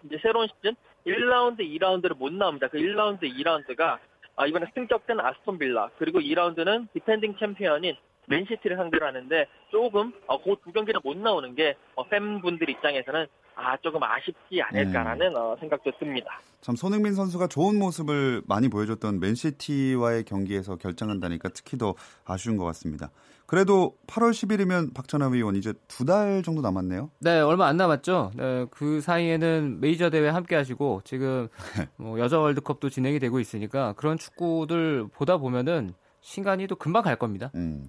이제 0.04 0.18
새로운 0.20 0.48
시즌 0.48 0.74
1라운드, 1.06 1.60
2라운드를 1.60 2.16
못 2.16 2.32
나옵니다. 2.32 2.66
그 2.68 2.78
1라운드, 2.78 3.22
2라운드가 3.22 3.98
아, 4.36 4.46
이번에 4.46 4.66
승격된 4.74 5.20
아스톤 5.20 5.58
빌라 5.58 5.88
그리고 5.98 6.18
2라운드는 6.18 6.88
디펜딩 6.92 7.36
챔피언인 7.38 7.94
맨시티를 8.26 8.76
상대로 8.76 9.06
하는데 9.06 9.46
조금 9.70 10.12
어, 10.26 10.42
그 10.42 10.60
두 10.60 10.72
경기를 10.72 11.00
못 11.04 11.16
나오는 11.16 11.54
게 11.54 11.76
어, 11.94 12.04
팬분들 12.08 12.68
입장에서는 12.68 13.26
아 13.56 13.76
조금 13.78 14.02
아쉽지 14.02 14.62
않을까라는 14.62 15.28
네. 15.32 15.38
어, 15.38 15.56
생각도 15.60 15.90
듭니다. 15.98 16.40
참 16.60 16.74
손흥민 16.76 17.14
선수가 17.14 17.48
좋은 17.48 17.78
모습을 17.78 18.42
많이 18.46 18.68
보여줬던 18.68 19.20
맨시티와의 19.20 20.24
경기에서 20.24 20.76
결장한다니까 20.76 21.50
특히 21.50 21.76
더 21.76 21.94
아쉬운 22.24 22.56
것 22.56 22.64
같습니다. 22.66 23.10
그래도 23.50 23.96
8월 24.06 24.30
10일이면 24.30 24.94
박찬하 24.94 25.26
위원 25.26 25.56
이제 25.56 25.74
두 25.88 26.04
달 26.04 26.40
정도 26.44 26.60
남았네요. 26.62 27.10
네, 27.18 27.40
얼마 27.40 27.66
안 27.66 27.76
남았죠. 27.76 28.30
네, 28.36 28.66
그 28.70 29.00
사이에는 29.00 29.80
메이저 29.80 30.08
대회 30.08 30.28
함께 30.28 30.54
하시고 30.54 31.00
지금 31.04 31.48
뭐 31.96 32.20
여자 32.20 32.38
월드컵도 32.38 32.90
진행이 32.90 33.18
되고 33.18 33.40
있으니까 33.40 33.92
그런 33.94 34.18
축구들 34.18 35.08
보다 35.12 35.36
보면은 35.38 35.94
시간이 36.20 36.68
또 36.68 36.76
금방 36.76 37.02
갈 37.02 37.16
겁니다. 37.16 37.50
음, 37.56 37.88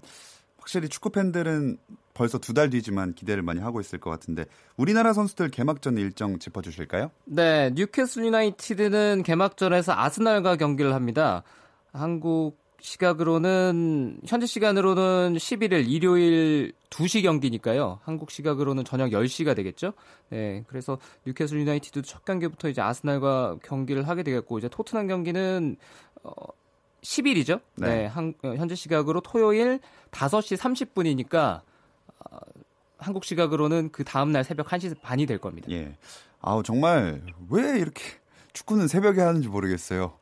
확실히 0.57 0.89
축구 0.89 1.11
팬들은 1.11 1.77
벌써 2.15 2.39
두 2.39 2.53
달 2.55 2.71
뒤지만 2.71 3.13
기대를 3.13 3.43
많이 3.43 3.59
하고 3.59 3.79
있을 3.81 3.99
것 3.99 4.09
같은데 4.09 4.45
우리나라 4.77 5.13
선수들 5.13 5.49
개막전 5.49 5.95
일정 5.99 6.39
짚어주실까요? 6.39 7.11
네, 7.25 7.69
뉴캐슬 7.75 8.25
유나이티드는 8.25 9.21
개막전에서 9.21 9.93
아스날과 9.93 10.55
경기를 10.55 10.95
합니다. 10.95 11.43
한국 11.93 12.57
시각으로는 12.81 14.19
현재 14.25 14.45
시간으로는 14.45 15.35
11일 15.37 15.87
일요일 15.87 16.73
2시 16.89 17.21
경기니까요. 17.23 17.99
한국 18.03 18.31
시각으로는 18.31 18.83
저녁 18.83 19.09
10시가 19.09 19.55
되겠죠. 19.55 19.93
네. 20.29 20.63
그래서 20.67 20.97
뉴캐슬 21.25 21.59
유나이티드 21.59 22.01
첫 22.01 22.25
경기부터 22.25 22.69
이제 22.69 22.81
아스날과 22.81 23.57
경기를 23.63 24.07
하게 24.07 24.23
되겠고 24.23 24.57
이제 24.57 24.67
토트넘 24.67 25.07
경기는 25.07 25.77
어 26.23 26.33
10일이죠. 27.03 27.61
네. 27.75 27.87
네. 27.87 28.05
한, 28.05 28.33
현재 28.41 28.75
시각으로 28.75 29.21
토요일 29.21 29.79
5시 30.11 30.57
30분이니까 30.57 31.61
어, 32.19 32.37
한국 32.97 33.25
시각으로는 33.25 33.91
그 33.91 34.03
다음 34.03 34.31
날 34.31 34.43
새벽 34.43 34.67
1시 34.67 35.01
반이 35.01 35.25
될 35.25 35.37
겁니다. 35.37 35.67
예. 35.71 35.95
아우 36.41 36.63
정말 36.63 37.21
왜 37.49 37.79
이렇게 37.79 38.03
축구는 38.53 38.87
새벽에 38.87 39.21
하는지 39.21 39.47
모르겠어요. 39.47 40.17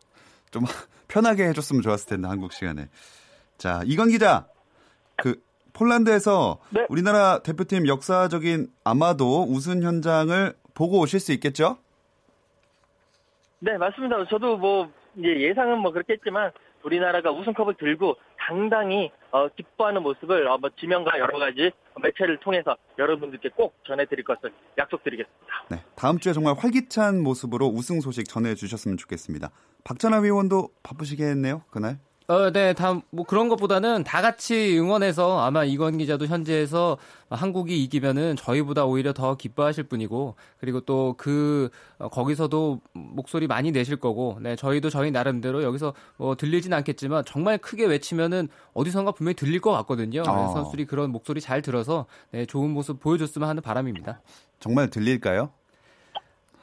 좀 0.52 0.66
편하게 1.10 1.48
해줬으면 1.50 1.82
좋았을 1.82 2.08
텐데 2.08 2.30
한국 2.30 2.54
시간에. 2.54 2.88
자 3.58 3.82
이건 3.86 4.10
기자 4.10 4.48
그 5.18 5.42
폴란드에서 5.74 6.60
네. 6.70 6.86
우리나라 6.90 7.40
대표팀 7.44 7.88
역사적인 7.88 8.68
아마도 8.86 9.44
우승 9.44 9.84
현장을 9.84 10.54
보고 10.74 11.00
오실 11.00 11.20
수 11.20 11.34
있겠죠? 11.34 11.78
네 13.60 13.78
맞습니다. 13.78 14.16
저도 14.30 14.56
뭐 14.58 14.90
예상은 15.18 15.80
뭐 15.80 15.92
그렇겠지만 15.92 16.52
우리나라가 16.84 17.32
우승컵을 17.32 17.76
들고 17.76 18.16
당당히 18.38 19.12
어, 19.32 19.48
기뻐하는 19.50 20.02
모습을 20.02 20.48
어, 20.48 20.58
뭐 20.58 20.70
지명과 20.80 21.20
여러 21.20 21.38
가지 21.38 21.72
매체를 22.02 22.40
통해서 22.40 22.76
여러분들께 22.98 23.50
꼭 23.50 23.76
전해드릴 23.86 24.24
것을 24.24 24.52
약속드리겠습니다. 24.78 25.54
네, 25.70 25.84
다음 25.96 26.18
주에 26.18 26.34
정말 26.34 26.56
활기찬 26.58 27.22
모습으로 27.22 27.68
우승 27.68 28.02
소식 28.02 28.28
전해주셨으면 28.28 28.98
좋겠습니다. 28.98 29.50
박찬하 29.84 30.20
위원도 30.20 30.70
바쁘시겠네요, 30.84 31.64
그날? 31.70 32.00
어, 32.30 32.52
네, 32.52 32.74
다, 32.74 33.02
뭐 33.10 33.26
그런 33.26 33.50
것보다는 33.50 34.04
다 34.04 34.22
같이 34.22 34.78
응원해서 34.78 35.40
아마 35.40 35.64
이건 35.64 35.98
기자도 35.98 36.28
현지에서 36.28 37.00
한국이 37.32 37.84
이기면은 37.84 38.36
저희보다 38.36 38.86
오히려 38.86 39.14
더 39.14 39.36
기뻐하실 39.36 39.86
분이고, 39.86 40.36
그리고 40.60 40.80
또 40.82 41.16
그, 41.18 41.70
어, 41.98 42.08
거기서도 42.08 42.82
목소리 42.94 43.48
많이 43.48 43.72
내실 43.72 43.96
거고, 43.96 44.38
네, 44.42 44.56
저희도 44.56 44.92
저희 44.92 45.10
나름대로 45.10 45.64
여기서 45.64 45.96
뭐 46.18 46.36
들리진 46.36 46.72
않겠지만 46.72 47.26
정말 47.26 47.58
크게 47.58 47.86
외치면은 47.86 48.48
어디선가 48.76 49.14
분명히 49.14 49.34
들릴 49.34 49.60
것 49.60 49.72
같거든요. 49.72 50.22
어. 50.22 50.52
선수들이 50.54 50.86
그런 50.86 51.12
목소리 51.12 51.42
잘 51.42 51.64
들어서, 51.64 52.06
네, 52.30 52.46
좋은 52.46 52.70
모습 52.70 53.00
보여줬으면 53.00 53.50
하는 53.50 53.64
바람입니다. 53.64 54.22
정말 54.60 54.92
들릴까요? 54.92 55.50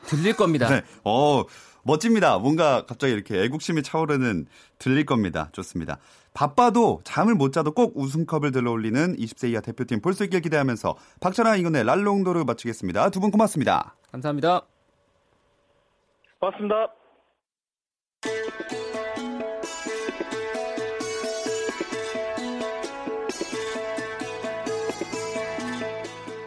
들릴 0.07 0.37
겁니다. 0.37 0.69
네. 0.69 0.83
어, 1.03 1.43
멋집니다. 1.87 2.39
뭔가 2.39 2.85
갑자기 2.85 3.13
이렇게 3.13 3.43
애국심이 3.45 3.83
차오르는 3.83 4.47
들릴 4.79 5.07
겁니다. 5.07 5.49
좋습니다. 5.53 5.99
바빠도 6.35 7.01
잠을 7.05 7.35
못 7.35 7.53
자도 7.53 7.73
꼭 7.73 7.97
우승컵을 7.97 8.53
들어올리는 8.53 9.17
20세 9.17 9.51
이하 9.51 9.61
대표팀 9.61 10.01
볼 10.01 10.13
수 10.13 10.25
있길 10.25 10.41
기대하면서 10.41 10.97
박찬아 11.21 11.57
이근의 11.57 11.85
랄롱도를 11.85 12.45
마치겠습니다. 12.45 13.11
두 13.11 13.21
분 13.21 13.31
고맙습니다. 13.31 13.95
감사합니다. 14.13 14.63
고맙습니다. 16.41 16.93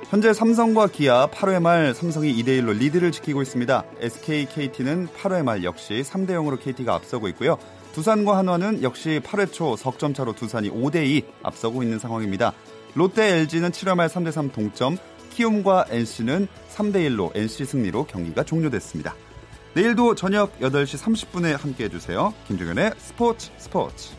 현재 0.10 0.34
삼성과 0.34 0.88
기아 0.88 1.28
8회 1.28 1.62
말 1.62 1.94
삼성이 1.94 2.34
2대 2.42 2.60
1로 2.60 2.76
리드를 2.76 3.12
지키고 3.12 3.44
있습니다. 3.44 3.84
SK, 4.00 4.48
KT는 4.48 5.08
8회 5.10 5.44
말 5.44 5.64
역시 5.64 6.02
3대 6.04 6.30
0으로 6.32 6.60
KT가 6.60 6.96
앞서고 6.96 7.28
있고요. 7.28 7.60
두산과 7.94 8.36
한화는 8.40 8.82
역시 8.82 9.22
8회 9.24 9.54
초 9.54 9.76
석점 9.76 10.16
차로 10.16 10.34
두산이 10.34 10.72
5대 10.72 11.06
2 11.06 11.26
앞서고 11.44 11.84
있는 11.84 12.00
상황입니다. 12.00 12.54
롯데, 12.96 13.38
LG는 13.42 13.70
7회 13.70 13.94
말 13.94 14.08
3대 14.08 14.32
3 14.32 14.52
동점, 14.52 14.98
키움과 15.30 15.86
NC는 15.92 16.48
3대 16.74 17.08
1로 17.08 17.30
NC 17.36 17.66
승리로 17.66 18.06
경기가 18.06 18.44
종료됐습니다. 18.44 19.14
내일도 19.76 20.16
저녁 20.16 20.60
8시 20.60 20.98
30분에 20.98 21.56
함께 21.56 21.84
해주세요. 21.84 22.34
김종현의 22.48 22.94
스포츠 22.98 23.52
스포츠. 23.58 24.19